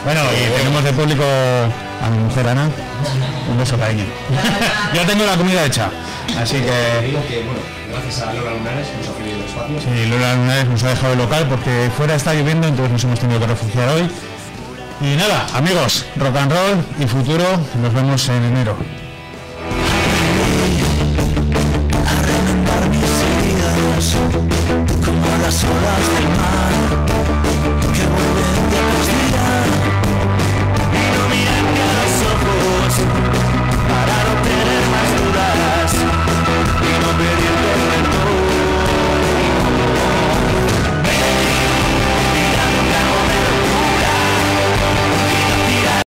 Bueno, 0.04 0.20
y 0.32 0.58
tenemos 0.58 0.84
de 0.84 0.92
público 0.92 1.24
a 1.24 2.10
mi 2.10 2.18
mujer 2.18 2.48
Ana. 2.48 2.68
Un 3.50 3.58
beso, 3.58 3.78
cariño. 3.78 4.04
ya 4.94 5.06
tengo 5.06 5.24
la 5.24 5.36
comida 5.36 5.64
hecha. 5.64 5.90
Así 6.38 6.56
que 6.56 7.06
digo 7.06 7.20
que, 7.28 7.42
bueno, 7.44 7.60
gracias 7.90 8.20
a 8.22 8.32
Lola 8.32 8.52
Lunares 8.52 8.88
nos 8.98 9.08
ha 9.08 9.22
el 9.22 9.44
espacio. 9.44 9.80
sí, 9.80 10.06
Lola 10.06 10.34
Lunares 10.34 10.68
nos 10.68 10.82
ha 10.84 10.88
dejado 10.88 11.12
el 11.12 11.18
local 11.18 11.46
porque 11.48 11.90
fuera 11.96 12.14
está 12.14 12.34
lloviendo, 12.34 12.68
entonces 12.68 12.92
nos 12.92 13.04
hemos 13.04 13.20
tenido 13.20 13.40
que 13.40 13.46
refugiar 13.46 13.88
hoy. 13.88 14.10
Y 15.00 15.16
nada, 15.16 15.46
amigos, 15.54 16.06
rock 16.16 16.36
and 16.36 16.52
roll 16.52 16.84
y 16.98 17.06
futuro, 17.06 17.44
nos 17.80 17.94
vemos 17.94 18.28
en 18.28 18.44
enero. 18.44 18.76